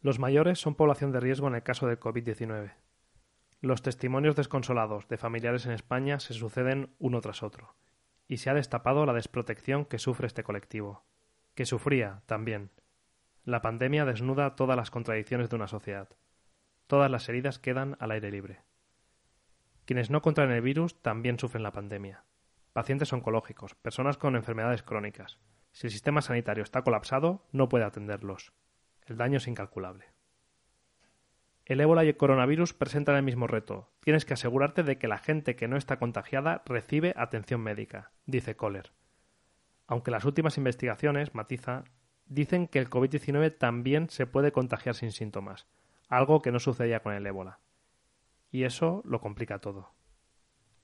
Los 0.00 0.18
mayores 0.18 0.60
son 0.60 0.74
población 0.74 1.10
de 1.10 1.20
riesgo 1.20 1.48
en 1.48 1.54
el 1.54 1.62
caso 1.62 1.86
del 1.86 1.98
COVID-19. 1.98 2.74
Los 3.60 3.82
testimonios 3.82 4.36
desconsolados 4.36 5.08
de 5.08 5.18
familiares 5.18 5.66
en 5.66 5.72
España 5.72 6.20
se 6.20 6.34
suceden 6.34 6.94
uno 6.98 7.20
tras 7.20 7.42
otro, 7.42 7.74
y 8.28 8.36
se 8.36 8.50
ha 8.50 8.54
destapado 8.54 9.04
la 9.06 9.14
desprotección 9.14 9.84
que 9.84 9.98
sufre 9.98 10.28
este 10.28 10.44
colectivo, 10.44 11.04
que 11.54 11.66
sufría 11.66 12.22
también. 12.26 12.70
La 13.42 13.62
pandemia 13.62 14.04
desnuda 14.04 14.54
todas 14.54 14.76
las 14.76 14.92
contradicciones 14.92 15.50
de 15.50 15.56
una 15.56 15.66
sociedad. 15.66 16.08
Todas 16.88 17.10
las 17.10 17.28
heridas 17.28 17.58
quedan 17.58 17.98
al 18.00 18.12
aire 18.12 18.30
libre. 18.30 18.62
Quienes 19.84 20.08
no 20.08 20.22
contraen 20.22 20.50
el 20.52 20.62
virus 20.62 21.00
también 21.02 21.38
sufren 21.38 21.62
la 21.62 21.70
pandemia. 21.72 22.24
Pacientes 22.72 23.12
oncológicos, 23.12 23.74
personas 23.74 24.16
con 24.16 24.36
enfermedades 24.36 24.82
crónicas. 24.82 25.38
Si 25.72 25.86
el 25.86 25.92
sistema 25.92 26.22
sanitario 26.22 26.64
está 26.64 26.80
colapsado, 26.80 27.46
no 27.52 27.68
puede 27.68 27.84
atenderlos. 27.84 28.54
El 29.04 29.18
daño 29.18 29.36
es 29.36 29.46
incalculable. 29.48 30.06
El 31.66 31.82
ébola 31.82 32.06
y 32.06 32.08
el 32.08 32.16
coronavirus 32.16 32.72
presentan 32.72 33.16
el 33.16 33.22
mismo 33.22 33.46
reto. 33.46 33.90
Tienes 34.00 34.24
que 34.24 34.32
asegurarte 34.32 34.82
de 34.82 34.96
que 34.96 35.08
la 35.08 35.18
gente 35.18 35.56
que 35.56 35.68
no 35.68 35.76
está 35.76 35.98
contagiada 35.98 36.62
recibe 36.64 37.12
atención 37.18 37.60
médica, 37.60 38.12
dice 38.24 38.56
Kohler. 38.56 38.92
Aunque 39.86 40.10
las 40.10 40.24
últimas 40.24 40.56
investigaciones, 40.56 41.34
matiza, 41.34 41.84
dicen 42.24 42.66
que 42.66 42.78
el 42.78 42.88
COVID-19 42.88 43.58
también 43.58 44.08
se 44.08 44.26
puede 44.26 44.52
contagiar 44.52 44.94
sin 44.94 45.12
síntomas, 45.12 45.66
algo 46.08 46.42
que 46.42 46.52
no 46.52 46.58
sucedía 46.58 47.00
con 47.00 47.14
el 47.14 47.26
ébola. 47.26 47.60
Y 48.50 48.64
eso 48.64 49.02
lo 49.04 49.20
complica 49.20 49.58
todo. 49.60 49.92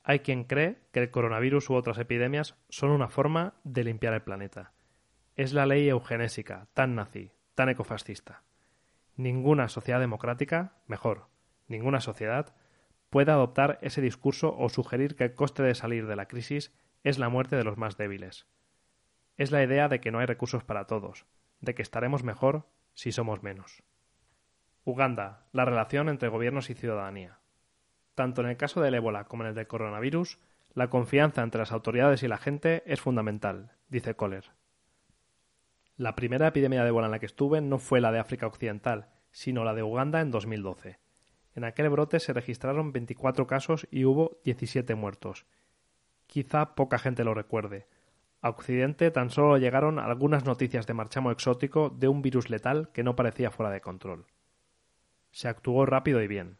Hay 0.03 0.21
quien 0.21 0.45
cree 0.45 0.83
que 0.93 1.01
el 1.01 1.11
coronavirus 1.11 1.71
u 1.71 1.75
otras 1.75 1.99
epidemias 1.99 2.57
son 2.69 2.91
una 2.91 3.09
forma 3.09 3.55
de 3.65 3.85
limpiar 3.85 4.13
el 4.13 4.23
planeta. 4.23 4.73
Es 5.35 5.55
la 5.55 5.65
ley 5.65 5.89
eugenésica, 5.89 6.69
tan 6.75 6.95
nazi, 6.95 7.33
tan 7.55 7.71
ecofascista. 7.71 8.43
Ninguna 9.17 9.69
sociedad 9.69 10.01
democrática, 10.01 10.75
mejor, 10.87 11.29
ninguna 11.69 12.01
sociedad, 12.01 12.55
puede 13.09 13.33
adoptar 13.33 13.79
ese 13.81 14.03
discurso 14.03 14.55
o 14.59 14.69
sugerir 14.69 15.17
que 15.17 15.25
el 15.25 15.35
coste 15.35 15.63
de 15.63 15.75
salir 15.75 16.07
de 16.07 16.17
la 16.17 16.27
crisis 16.29 16.75
es 17.03 17.19
la 17.19 17.31
muerte 17.31 17.57
de 17.57 17.65
los 17.65 17.79
más 17.79 17.97
débiles. 17.97 18.47
Es 19.37 19.53
la 19.53 19.63
idea 19.63 19.89
de 19.89 20.01
que 20.01 20.11
no 20.11 20.19
hay 20.19 20.27
recursos 20.27 20.65
para 20.65 20.87
todos, 20.87 21.27
de 21.61 21.75
que 21.75 21.83
estaremos 21.83 22.25
mejor 22.25 22.69
si 22.93 23.11
somos 23.11 23.43
menos. 23.43 23.83
Uganda, 24.85 25.47
la 25.53 25.65
relación 25.65 26.11
entre 26.11 26.29
gobiernos 26.29 26.69
y 26.69 26.75
ciudadanía. 26.75 27.39
Tanto 28.15 28.43
en 28.43 28.49
el 28.49 28.59
caso 28.59 28.83
del 28.83 28.95
ébola 28.95 29.25
como 29.25 29.43
en 29.43 29.49
el 29.49 29.55
del 29.55 29.67
coronavirus, 29.67 30.39
la 30.75 30.91
confianza 30.91 31.43
entre 31.43 31.61
las 31.61 31.73
autoridades 31.73 32.23
y 32.23 32.29
la 32.29 32.37
gente 32.37 32.83
es 32.87 33.01
fundamental, 33.01 33.73
dice 33.89 34.15
Kohler. 34.15 34.51
La 35.97 36.15
primera 36.15 36.49
epidemia 36.49 36.83
de 36.83 36.89
ébola 36.89 37.07
en 37.07 37.13
la 37.13 37.19
que 37.19 37.27
estuve 37.27 37.61
no 37.61 37.79
fue 37.79 38.01
la 38.01 38.13
de 38.13 38.19
África 38.19 38.47
Occidental, 38.47 39.09
sino 39.31 39.65
la 39.65 39.73
de 39.73 39.83
Uganda 39.83 40.21
en 40.21 40.31
2012. 40.31 40.99
En 41.55 41.65
aquel 41.65 41.89
brote 41.89 42.21
se 42.21 42.33
registraron 42.33 42.93
24 42.93 43.47
casos 43.47 43.87
y 43.91 44.05
hubo 44.05 44.41
17 44.45 44.95
muertos. 44.97 45.47
Quizá 46.27 46.75
poca 46.75 46.99
gente 46.99 47.25
lo 47.25 47.33
recuerde. 47.33 47.87
A 48.43 48.51
Occidente 48.51 49.11
tan 49.11 49.31
solo 49.31 49.57
llegaron 49.57 49.99
algunas 49.99 50.45
noticias 50.45 50.87
de 50.87 50.95
marchamo 50.95 51.31
exótico 51.31 51.89
de 51.89 52.09
un 52.09 52.21
virus 52.21 52.51
letal 52.51 52.91
que 52.93 53.03
no 53.03 53.17
parecía 53.17 53.51
fuera 53.51 53.71
de 53.71 53.81
control. 53.81 54.27
Se 55.35 55.49
actuó 55.49 55.85
rápido 55.85 56.23
y 56.23 56.29
bien. 56.29 56.59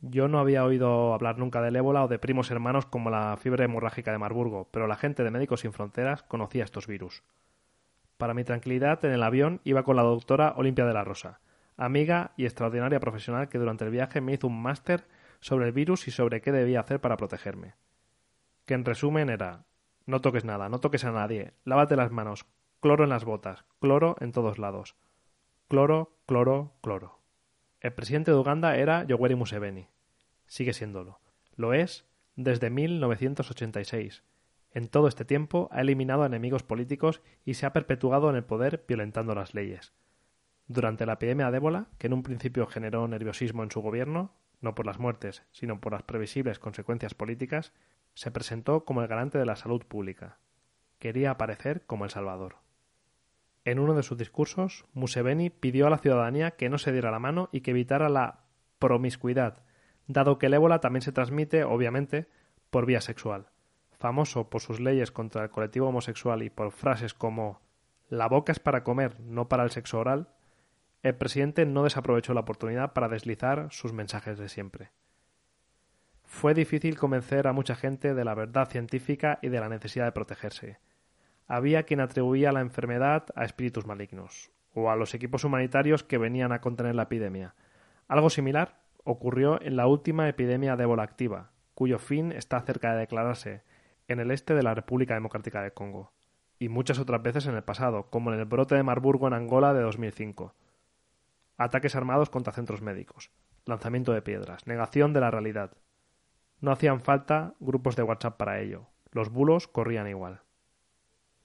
Yo 0.00 0.26
no 0.26 0.38
había 0.38 0.64
oído 0.64 1.12
hablar 1.12 1.36
nunca 1.36 1.60
del 1.60 1.76
ébola 1.76 2.02
o 2.02 2.08
de 2.08 2.18
primos 2.18 2.50
hermanos 2.50 2.86
como 2.86 3.10
la 3.10 3.36
fiebre 3.36 3.64
hemorrágica 3.64 4.10
de 4.10 4.16
Marburgo, 4.16 4.70
pero 4.70 4.86
la 4.86 4.96
gente 4.96 5.22
de 5.22 5.30
Médicos 5.30 5.60
Sin 5.60 5.74
Fronteras 5.74 6.22
conocía 6.22 6.64
estos 6.64 6.86
virus. 6.86 7.22
Para 8.16 8.32
mi 8.32 8.42
tranquilidad, 8.42 9.04
en 9.04 9.12
el 9.12 9.22
avión 9.22 9.60
iba 9.64 9.82
con 9.82 9.96
la 9.96 10.02
doctora 10.02 10.54
Olimpia 10.56 10.86
de 10.86 10.94
la 10.94 11.04
Rosa, 11.04 11.40
amiga 11.76 12.32
y 12.38 12.46
extraordinaria 12.46 13.00
profesional 13.00 13.50
que 13.50 13.58
durante 13.58 13.84
el 13.84 13.90
viaje 13.90 14.22
me 14.22 14.32
hizo 14.32 14.46
un 14.46 14.62
máster 14.62 15.06
sobre 15.40 15.66
el 15.66 15.72
virus 15.72 16.08
y 16.08 16.10
sobre 16.10 16.40
qué 16.40 16.52
debía 16.52 16.80
hacer 16.80 17.02
para 17.02 17.18
protegerme. 17.18 17.74
Que 18.64 18.72
en 18.72 18.86
resumen 18.86 19.28
era 19.28 19.66
no 20.06 20.22
toques 20.22 20.46
nada, 20.46 20.70
no 20.70 20.78
toques 20.78 21.04
a 21.04 21.12
nadie, 21.12 21.52
lávate 21.66 21.96
las 21.96 22.12
manos, 22.12 22.46
cloro 22.80 23.04
en 23.04 23.10
las 23.10 23.26
botas, 23.26 23.66
cloro 23.78 24.16
en 24.20 24.32
todos 24.32 24.58
lados. 24.58 24.96
Cloro, 25.68 26.16
cloro, 26.24 26.72
cloro. 26.80 27.21
El 27.82 27.92
presidente 27.92 28.30
de 28.30 28.36
Uganda 28.36 28.76
era 28.76 29.02
Yoweri 29.02 29.34
Museveni. 29.34 29.88
Sigue 30.46 30.72
siéndolo. 30.72 31.18
Lo 31.56 31.74
es 31.74 32.06
desde 32.36 32.70
1986. 32.70 34.22
En 34.70 34.86
todo 34.86 35.08
este 35.08 35.24
tiempo 35.24 35.68
ha 35.72 35.80
eliminado 35.80 36.24
enemigos 36.24 36.62
políticos 36.62 37.22
y 37.44 37.54
se 37.54 37.66
ha 37.66 37.72
perpetuado 37.72 38.30
en 38.30 38.36
el 38.36 38.44
poder 38.44 38.84
violentando 38.86 39.34
las 39.34 39.52
leyes. 39.52 39.92
Durante 40.68 41.06
la 41.06 41.14
epidemia 41.14 41.50
de 41.50 41.56
ébola, 41.56 41.88
que 41.98 42.06
en 42.06 42.12
un 42.12 42.22
principio 42.22 42.68
generó 42.68 43.08
nerviosismo 43.08 43.64
en 43.64 43.72
su 43.72 43.82
gobierno, 43.82 44.32
no 44.60 44.76
por 44.76 44.86
las 44.86 45.00
muertes, 45.00 45.42
sino 45.50 45.80
por 45.80 45.90
las 45.90 46.04
previsibles 46.04 46.60
consecuencias 46.60 47.14
políticas, 47.14 47.72
se 48.14 48.30
presentó 48.30 48.84
como 48.84 49.02
el 49.02 49.08
garante 49.08 49.38
de 49.38 49.46
la 49.46 49.56
salud 49.56 49.84
pública. 49.84 50.38
Quería 51.00 51.32
aparecer 51.32 51.84
como 51.84 52.04
el 52.04 52.12
Salvador. 52.12 52.61
En 53.64 53.78
uno 53.78 53.94
de 53.94 54.02
sus 54.02 54.18
discursos, 54.18 54.84
Museveni 54.92 55.50
pidió 55.50 55.86
a 55.86 55.90
la 55.90 55.98
ciudadanía 55.98 56.52
que 56.52 56.68
no 56.68 56.78
se 56.78 56.90
diera 56.90 57.12
la 57.12 57.20
mano 57.20 57.48
y 57.52 57.60
que 57.60 57.70
evitara 57.70 58.08
la 58.08 58.40
promiscuidad, 58.80 59.62
dado 60.08 60.38
que 60.38 60.46
el 60.46 60.54
ébola 60.54 60.80
también 60.80 61.02
se 61.02 61.12
transmite, 61.12 61.62
obviamente, 61.62 62.26
por 62.70 62.86
vía 62.86 63.00
sexual. 63.00 63.50
Famoso 63.92 64.50
por 64.50 64.60
sus 64.60 64.80
leyes 64.80 65.12
contra 65.12 65.44
el 65.44 65.50
colectivo 65.50 65.88
homosexual 65.88 66.42
y 66.42 66.50
por 66.50 66.72
frases 66.72 67.14
como 67.14 67.60
la 68.08 68.26
boca 68.26 68.50
es 68.50 68.58
para 68.58 68.82
comer, 68.82 69.20
no 69.20 69.48
para 69.48 69.62
el 69.62 69.70
sexo 69.70 70.00
oral, 70.00 70.28
el 71.04 71.14
presidente 71.14 71.64
no 71.64 71.84
desaprovechó 71.84 72.34
la 72.34 72.40
oportunidad 72.40 72.92
para 72.92 73.08
deslizar 73.08 73.68
sus 73.70 73.92
mensajes 73.92 74.38
de 74.38 74.48
siempre. 74.48 74.90
Fue 76.24 76.54
difícil 76.54 76.98
convencer 76.98 77.46
a 77.46 77.52
mucha 77.52 77.76
gente 77.76 78.14
de 78.14 78.24
la 78.24 78.34
verdad 78.34 78.68
científica 78.68 79.38
y 79.40 79.48
de 79.50 79.60
la 79.60 79.68
necesidad 79.68 80.06
de 80.06 80.12
protegerse 80.12 80.78
había 81.52 81.82
quien 81.82 82.00
atribuía 82.00 82.50
la 82.50 82.62
enfermedad 82.62 83.26
a 83.36 83.44
espíritus 83.44 83.84
malignos, 83.84 84.50
o 84.72 84.90
a 84.90 84.96
los 84.96 85.12
equipos 85.12 85.44
humanitarios 85.44 86.02
que 86.02 86.16
venían 86.16 86.50
a 86.50 86.62
contener 86.62 86.94
la 86.94 87.02
epidemia. 87.02 87.54
Algo 88.08 88.30
similar 88.30 88.80
ocurrió 89.04 89.60
en 89.60 89.76
la 89.76 89.86
última 89.86 90.30
epidemia 90.30 90.76
de 90.76 90.84
ébola 90.84 91.02
activa, 91.02 91.50
cuyo 91.74 91.98
fin 91.98 92.32
está 92.32 92.58
cerca 92.62 92.94
de 92.94 93.00
declararse, 93.00 93.64
en 94.08 94.18
el 94.18 94.30
este 94.30 94.54
de 94.54 94.62
la 94.62 94.72
República 94.72 95.12
Democrática 95.12 95.60
de 95.60 95.72
Congo, 95.72 96.14
y 96.58 96.70
muchas 96.70 96.98
otras 96.98 97.22
veces 97.22 97.44
en 97.44 97.54
el 97.54 97.64
pasado, 97.64 98.08
como 98.08 98.32
en 98.32 98.38
el 98.38 98.46
brote 98.46 98.74
de 98.74 98.82
Marburgo 98.82 99.26
en 99.26 99.34
Angola 99.34 99.74
de 99.74 99.82
2005. 99.82 100.54
Ataques 101.58 101.94
armados 101.94 102.30
contra 102.30 102.54
centros 102.54 102.80
médicos, 102.80 103.30
lanzamiento 103.66 104.14
de 104.14 104.22
piedras, 104.22 104.66
negación 104.66 105.12
de 105.12 105.20
la 105.20 105.30
realidad. 105.30 105.72
No 106.62 106.72
hacían 106.72 107.02
falta 107.02 107.52
grupos 107.60 107.94
de 107.94 108.04
WhatsApp 108.04 108.38
para 108.38 108.58
ello. 108.60 108.86
Los 109.10 109.28
bulos 109.28 109.68
corrían 109.68 110.08
igual. 110.08 110.40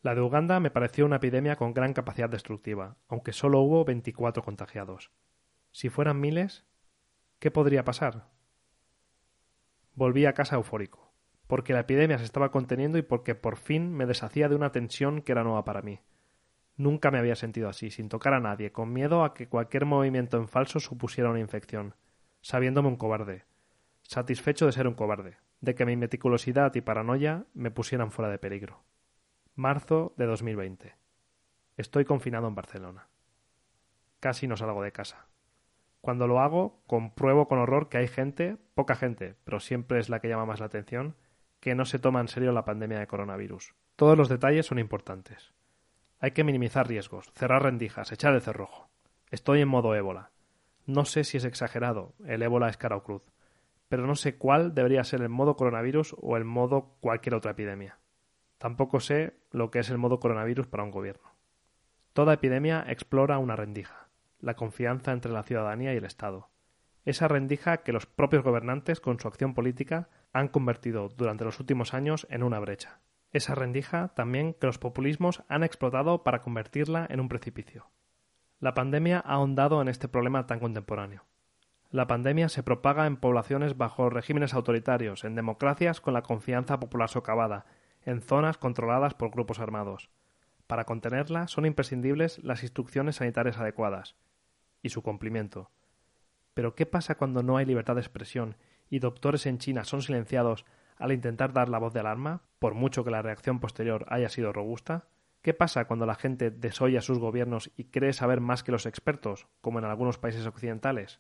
La 0.02 0.14
de 0.14 0.22
Uganda 0.22 0.60
me 0.60 0.72
pareció 0.72 1.06
una 1.06 1.16
epidemia 1.18 1.56
con 1.56 1.74
gran 1.74 1.94
capacidad 1.94 2.30
destructiva, 2.30 2.98
aunque 3.08 3.34
solo 3.34 3.60
hubo 3.62 3.84
24 3.84 4.44
contagiados. 4.44 5.12
Si 5.72 5.90
fueran 5.90 6.20
miles, 6.20 6.66
¿qué 7.40 7.52
podría 7.52 7.84
pasar? 7.84 8.30
Volví 9.96 10.26
a 10.26 10.34
casa 10.34 10.56
eufórico, 10.56 11.12
porque 11.48 11.74
la 11.74 11.82
epidemia 11.82 12.20
se 12.20 12.26
estaba 12.26 12.52
conteniendo 12.52 12.98
y 12.98 13.02
porque 13.02 13.34
por 13.34 13.58
fin 13.58 13.92
me 13.92 14.06
deshacía 14.06 14.50
de 14.50 14.56
una 14.56 14.72
tensión 14.72 15.22
que 15.22 15.32
era 15.32 15.44
nueva 15.44 15.66
para 15.66 15.82
mí. 15.82 16.00
Nunca 16.76 17.10
me 17.10 17.18
había 17.18 17.36
sentido 17.36 17.68
así, 17.68 17.90
sin 17.90 18.08
tocar 18.08 18.36
a 18.36 18.40
nadie, 18.40 18.72
con 18.72 18.94
miedo 18.94 19.24
a 19.24 19.34
que 19.34 19.50
cualquier 19.50 19.86
movimiento 19.86 20.38
en 20.38 20.48
falso 20.48 20.80
supusiera 20.80 21.32
una 21.32 21.40
infección, 21.40 21.96
sabiéndome 22.42 22.90
un 22.90 22.98
cobarde, 22.98 23.46
satisfecho 24.04 24.68
de 24.68 24.72
ser 24.72 24.88
un 24.88 24.94
cobarde, 24.94 25.38
de 25.60 25.74
que 25.74 25.86
mi 25.88 25.98
meticulosidad 25.98 26.76
y 26.76 26.82
paranoia 26.82 27.46
me 27.56 27.72
pusieran 27.72 28.12
fuera 28.12 28.30
de 28.30 28.38
peligro. 28.38 28.84
Marzo 29.58 30.14
de 30.18 30.28
2020. 30.28 30.94
Estoy 31.78 32.06
confinado 32.06 32.48
en 32.48 32.54
Barcelona. 32.54 33.08
Casi 34.20 34.46
no 34.46 34.56
salgo 34.56 34.84
de 34.84 34.92
casa. 34.92 35.30
Cuando 36.00 36.28
lo 36.28 36.42
hago, 36.42 36.84
compruebo 36.86 37.48
con 37.48 37.58
horror 37.58 37.90
que 37.90 37.98
hay 37.98 38.08
gente, 38.08 38.58
poca 38.76 38.94
gente, 38.94 39.34
pero 39.46 39.60
siempre 39.60 39.98
es 39.98 40.10
la 40.10 40.20
que 40.20 40.28
llama 40.28 40.46
más 40.46 40.60
la 40.60 40.68
atención, 40.68 41.16
que 41.60 41.74
no 41.74 41.86
se 41.86 41.98
toma 41.98 42.22
en 42.22 42.28
serio 42.28 42.52
la 42.52 42.66
pandemia 42.66 43.00
de 43.00 43.08
coronavirus. 43.08 43.74
Todos 43.96 44.16
los 44.16 44.30
detalles 44.30 44.68
son 44.68 44.78
importantes. 44.78 45.56
Hay 46.20 46.34
que 46.34 46.44
minimizar 46.44 46.88
riesgos, 46.88 47.32
cerrar 47.34 47.64
rendijas, 47.64 48.12
echar 48.12 48.36
el 48.36 48.42
cerrojo. 48.42 48.92
Estoy 49.32 49.62
en 49.62 49.70
modo 49.70 49.96
ébola. 49.96 50.30
No 50.86 51.04
sé 51.04 51.24
si 51.24 51.38
es 51.38 51.46
exagerado, 51.46 52.14
el 52.28 52.44
ébola 52.44 52.70
es 52.70 52.78
cara 52.78 52.96
o 52.96 53.02
cruz, 53.02 53.24
pero 53.90 54.06
no 54.06 54.14
sé 54.14 54.38
cuál 54.38 54.76
debería 54.76 55.04
ser 55.04 55.24
el 55.24 55.30
modo 55.30 55.56
coronavirus 55.56 56.16
o 56.22 56.38
el 56.38 56.46
modo 56.46 56.96
cualquier 57.02 57.34
otra 57.34 57.54
epidemia. 57.54 57.98
Tampoco 58.58 59.00
sé 59.00 59.38
lo 59.52 59.70
que 59.70 59.80
es 59.80 59.90
el 59.90 59.98
modo 59.98 60.20
coronavirus 60.20 60.68
para 60.68 60.84
un 60.84 60.92
gobierno. 60.92 61.36
Toda 62.14 62.34
epidemia 62.34 62.84
explora 62.88 63.38
una 63.38 63.56
rendija, 63.56 64.10
la 64.40 64.56
confianza 64.56 65.12
entre 65.12 65.32
la 65.32 65.44
ciudadanía 65.44 65.94
y 65.94 65.98
el 65.98 66.06
Estado. 66.06 66.50
Esa 67.06 67.28
rendija 67.28 67.78
que 67.78 67.94
los 67.94 68.06
propios 68.06 68.44
gobernantes, 68.44 69.00
con 69.00 69.20
su 69.20 69.28
acción 69.28 69.54
política, 69.54 70.10
han 70.34 70.48
convertido 70.48 71.10
durante 71.10 71.46
los 71.46 71.60
últimos 71.60 71.94
años 71.94 72.28
en 72.30 72.44
una 72.44 72.60
brecha. 72.60 73.00
Esa 73.32 73.56
rendija 73.56 74.10
también 74.10 74.54
que 74.56 74.68
los 74.68 74.80
populismos 74.80 75.44
han 75.48 75.64
explotado 75.64 76.24
para 76.24 76.42
convertirla 76.42 77.06
en 77.10 77.20
un 77.20 77.30
precipicio. 77.30 77.92
La 78.60 78.74
pandemia 78.74 79.20
ha 79.20 79.34
ahondado 79.34 79.82
en 79.82 79.88
este 79.88 80.08
problema 80.08 80.48
tan 80.48 80.60
contemporáneo. 80.60 81.26
La 81.92 82.08
pandemia 82.08 82.50
se 82.50 82.64
propaga 82.64 83.06
en 83.06 83.18
poblaciones 83.18 83.78
bajo 83.78 84.10
regímenes 84.10 84.54
autoritarios, 84.54 85.24
en 85.24 85.36
democracias 85.36 86.02
con 86.02 86.14
la 86.14 86.24
confianza 86.24 86.80
popular 86.80 87.10
socavada 87.10 87.66
en 88.08 88.22
zonas 88.22 88.58
controladas 88.58 89.14
por 89.16 89.32
grupos 89.32 89.60
armados. 89.60 90.10
Para 90.66 90.86
contenerla 90.86 91.50
son 91.50 91.66
imprescindibles 91.66 92.42
las 92.42 92.64
instrucciones 92.64 93.18
sanitarias 93.18 93.58
adecuadas 93.58 94.16
y 94.82 94.90
su 94.90 95.04
cumplimiento. 95.04 95.72
Pero 96.54 96.74
¿qué 96.74 96.86
pasa 96.86 97.16
cuando 97.16 97.44
no 97.44 97.58
hay 97.58 97.66
libertad 97.66 97.96
de 97.96 98.02
expresión 98.02 98.56
y 98.90 99.00
doctores 99.00 99.46
en 99.46 99.58
China 99.58 99.84
son 99.84 100.02
silenciados 100.02 100.66
al 100.96 101.12
intentar 101.12 101.52
dar 101.52 101.68
la 101.68 101.80
voz 101.80 101.94
de 101.94 102.00
alarma, 102.00 102.44
por 102.60 102.76
mucho 102.76 103.04
que 103.04 103.12
la 103.12 103.22
reacción 103.22 103.60
posterior 103.60 104.06
haya 104.08 104.30
sido 104.30 104.54
robusta? 104.54 105.10
¿Qué 105.42 105.54
pasa 105.54 105.86
cuando 105.86 106.06
la 106.06 106.16
gente 106.16 106.50
desoye 106.50 106.98
a 106.98 107.02
sus 107.02 107.20
gobiernos 107.20 107.72
y 107.76 107.86
cree 107.86 108.14
saber 108.14 108.40
más 108.40 108.64
que 108.64 108.72
los 108.72 108.86
expertos, 108.86 109.48
como 109.60 109.80
en 109.80 109.86
algunos 109.86 110.18
países 110.18 110.46
occidentales? 110.46 111.20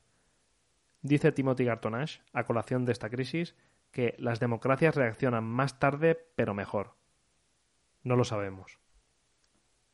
Dice 1.01 1.33
Timothy 1.33 1.65
Gartonash, 1.65 2.19
a 2.31 2.45
colación 2.45 2.85
de 2.85 2.93
esta 2.93 3.09
crisis, 3.09 3.55
que 3.91 4.15
las 4.17 4.39
democracias 4.39 4.95
reaccionan 4.95 5.43
más 5.43 5.79
tarde 5.79 6.27
pero 6.35 6.53
mejor. 6.53 6.95
No 8.03 8.15
lo 8.15 8.23
sabemos. 8.23 8.79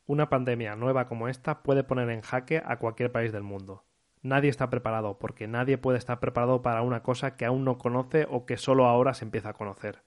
Una 0.06 0.30
pandemia 0.30 0.76
nueva 0.76 1.08
como 1.08 1.30
esta 1.30 1.64
puede 1.64 1.84
poner 1.84 2.10
en 2.10 2.22
jaque 2.22 2.62
a 2.66 2.78
cualquier 2.78 3.12
país 3.12 3.32
del 3.32 3.44
mundo. 3.44 3.86
Nadie 4.22 4.50
está 4.50 4.70
preparado, 4.70 5.20
porque 5.20 5.48
nadie 5.48 5.78
puede 5.78 5.98
estar 5.98 6.20
preparado 6.20 6.62
para 6.62 6.82
una 6.82 7.04
cosa 7.04 7.36
que 7.36 7.46
aún 7.46 7.66
no 7.66 7.78
conoce 7.78 8.26
o 8.30 8.46
que 8.46 8.58
solo 8.58 8.86
ahora 8.86 9.14
se 9.14 9.26
empieza 9.26 9.50
a 9.50 9.54
conocer. 9.54 10.04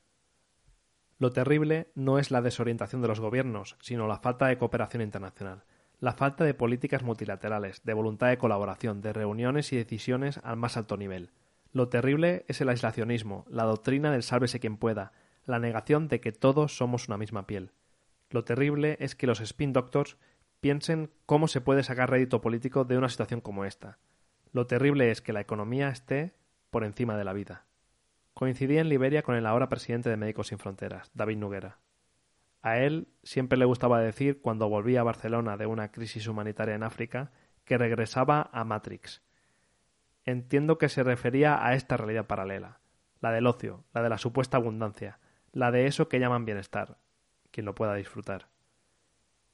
Lo 1.18 1.32
terrible 1.32 1.90
no 1.94 2.18
es 2.18 2.30
la 2.30 2.42
desorientación 2.42 3.00
de 3.00 3.08
los 3.08 3.20
gobiernos, 3.20 3.76
sino 3.80 4.06
la 4.06 4.18
falta 4.18 4.46
de 4.46 4.58
cooperación 4.58 5.02
internacional, 5.02 5.64
la 5.98 6.12
falta 6.12 6.44
de 6.44 6.52
políticas 6.52 7.02
multilaterales, 7.02 7.82
de 7.84 7.94
voluntad 7.94 8.28
de 8.28 8.38
colaboración, 8.38 9.00
de 9.00 9.14
reuniones 9.14 9.72
y 9.72 9.76
decisiones 9.76 10.40
al 10.44 10.56
más 10.56 10.76
alto 10.76 10.96
nivel. 10.98 11.30
Lo 11.76 11.90
terrible 11.90 12.46
es 12.48 12.62
el 12.62 12.70
aislacionismo, 12.70 13.44
la 13.50 13.64
doctrina 13.64 14.10
del 14.10 14.22
sálvese 14.22 14.60
quien 14.60 14.78
pueda, 14.78 15.12
la 15.44 15.58
negación 15.58 16.08
de 16.08 16.22
que 16.22 16.32
todos 16.32 16.74
somos 16.74 17.06
una 17.08 17.18
misma 17.18 17.46
piel. 17.46 17.72
Lo 18.30 18.44
terrible 18.44 18.96
es 18.98 19.14
que 19.14 19.26
los 19.26 19.42
spin 19.42 19.74
doctors 19.74 20.16
piensen 20.62 21.10
cómo 21.26 21.48
se 21.48 21.60
puede 21.60 21.82
sacar 21.82 22.08
rédito 22.08 22.40
político 22.40 22.86
de 22.86 22.96
una 22.96 23.10
situación 23.10 23.42
como 23.42 23.66
esta. 23.66 23.98
Lo 24.52 24.66
terrible 24.66 25.10
es 25.10 25.20
que 25.20 25.34
la 25.34 25.42
economía 25.42 25.90
esté 25.90 26.32
por 26.70 26.82
encima 26.82 27.14
de 27.18 27.24
la 27.24 27.34
vida. 27.34 27.66
Coincidí 28.32 28.78
en 28.78 28.88
Liberia 28.88 29.22
con 29.22 29.34
el 29.34 29.44
ahora 29.44 29.68
presidente 29.68 30.08
de 30.08 30.16
Médicos 30.16 30.46
Sin 30.46 30.58
Fronteras, 30.58 31.10
David 31.12 31.36
Nuguera. 31.36 31.76
A 32.62 32.78
él 32.78 33.08
siempre 33.22 33.58
le 33.58 33.66
gustaba 33.66 34.00
decir, 34.00 34.40
cuando 34.40 34.70
volvía 34.70 35.00
a 35.00 35.04
Barcelona 35.04 35.58
de 35.58 35.66
una 35.66 35.92
crisis 35.92 36.26
humanitaria 36.26 36.74
en 36.74 36.84
África, 36.84 37.32
que 37.66 37.76
regresaba 37.76 38.48
a 38.50 38.64
Matrix. 38.64 39.25
Entiendo 40.26 40.76
que 40.76 40.88
se 40.88 41.04
refería 41.04 41.64
a 41.64 41.74
esta 41.74 41.96
realidad 41.96 42.26
paralela, 42.26 42.80
la 43.20 43.30
del 43.30 43.46
ocio, 43.46 43.84
la 43.94 44.02
de 44.02 44.08
la 44.08 44.18
supuesta 44.18 44.56
abundancia, 44.56 45.20
la 45.52 45.70
de 45.70 45.86
eso 45.86 46.08
que 46.08 46.18
llaman 46.18 46.44
bienestar, 46.44 46.98
quien 47.52 47.64
lo 47.64 47.76
pueda 47.76 47.94
disfrutar. 47.94 48.48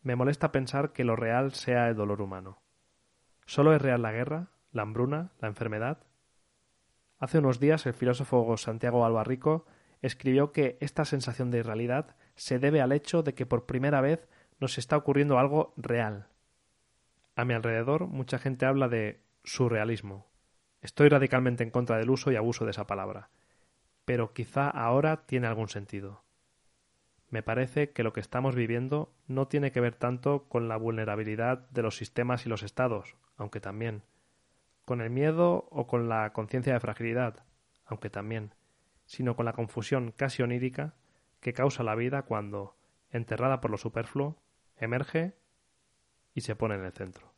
Me 0.02 0.16
molesta 0.16 0.50
pensar 0.50 0.92
que 0.92 1.04
lo 1.04 1.14
real 1.14 1.52
sea 1.52 1.88
el 1.88 1.94
dolor 1.94 2.22
humano. 2.22 2.62
¿Solo 3.44 3.74
es 3.74 3.82
real 3.82 4.00
la 4.00 4.12
guerra, 4.12 4.48
la 4.72 4.82
hambruna, 4.82 5.32
la 5.40 5.48
enfermedad? 5.48 5.98
Hace 7.18 7.38
unos 7.38 7.60
días 7.60 7.84
el 7.86 7.92
filósofo 7.92 8.56
Santiago 8.56 9.04
Albarrico 9.04 9.66
escribió 10.00 10.52
que 10.52 10.78
esta 10.80 11.04
sensación 11.04 11.50
de 11.50 11.58
irrealidad 11.58 12.16
se 12.34 12.58
debe 12.58 12.80
al 12.80 12.92
hecho 12.92 13.22
de 13.22 13.34
que 13.34 13.46
por 13.46 13.66
primera 13.66 14.00
vez 14.00 14.26
nos 14.58 14.78
está 14.78 14.96
ocurriendo 14.96 15.38
algo 15.38 15.74
real. 15.76 16.28
A 17.36 17.44
mi 17.44 17.52
alrededor 17.52 18.06
mucha 18.06 18.38
gente 18.38 18.64
habla 18.64 18.88
de 18.88 19.20
surrealismo. 19.44 20.31
Estoy 20.82 21.08
radicalmente 21.08 21.62
en 21.62 21.70
contra 21.70 21.96
del 21.96 22.10
uso 22.10 22.32
y 22.32 22.36
abuso 22.36 22.64
de 22.64 22.72
esa 22.72 22.88
palabra, 22.88 23.30
pero 24.04 24.34
quizá 24.34 24.68
ahora 24.68 25.24
tiene 25.26 25.46
algún 25.46 25.68
sentido. 25.68 26.24
Me 27.30 27.42
parece 27.42 27.92
que 27.92 28.02
lo 28.02 28.12
que 28.12 28.20
estamos 28.20 28.56
viviendo 28.56 29.14
no 29.28 29.46
tiene 29.46 29.70
que 29.70 29.80
ver 29.80 29.94
tanto 29.94 30.48
con 30.48 30.68
la 30.68 30.76
vulnerabilidad 30.76 31.70
de 31.70 31.82
los 31.82 31.96
sistemas 31.96 32.44
y 32.44 32.48
los 32.48 32.64
estados, 32.64 33.16
aunque 33.36 33.60
también, 33.60 34.02
con 34.84 35.00
el 35.00 35.08
miedo 35.08 35.68
o 35.70 35.86
con 35.86 36.08
la 36.08 36.32
conciencia 36.32 36.74
de 36.74 36.80
fragilidad, 36.80 37.44
aunque 37.86 38.10
también, 38.10 38.52
sino 39.06 39.36
con 39.36 39.46
la 39.46 39.52
confusión 39.52 40.12
casi 40.12 40.42
onírica 40.42 40.94
que 41.40 41.52
causa 41.52 41.84
la 41.84 41.94
vida 41.94 42.22
cuando, 42.22 42.76
enterrada 43.10 43.60
por 43.60 43.70
lo 43.70 43.78
superfluo, 43.78 44.36
emerge 44.76 45.36
y 46.34 46.40
se 46.40 46.56
pone 46.56 46.74
en 46.74 46.84
el 46.84 46.92
centro. 46.92 47.31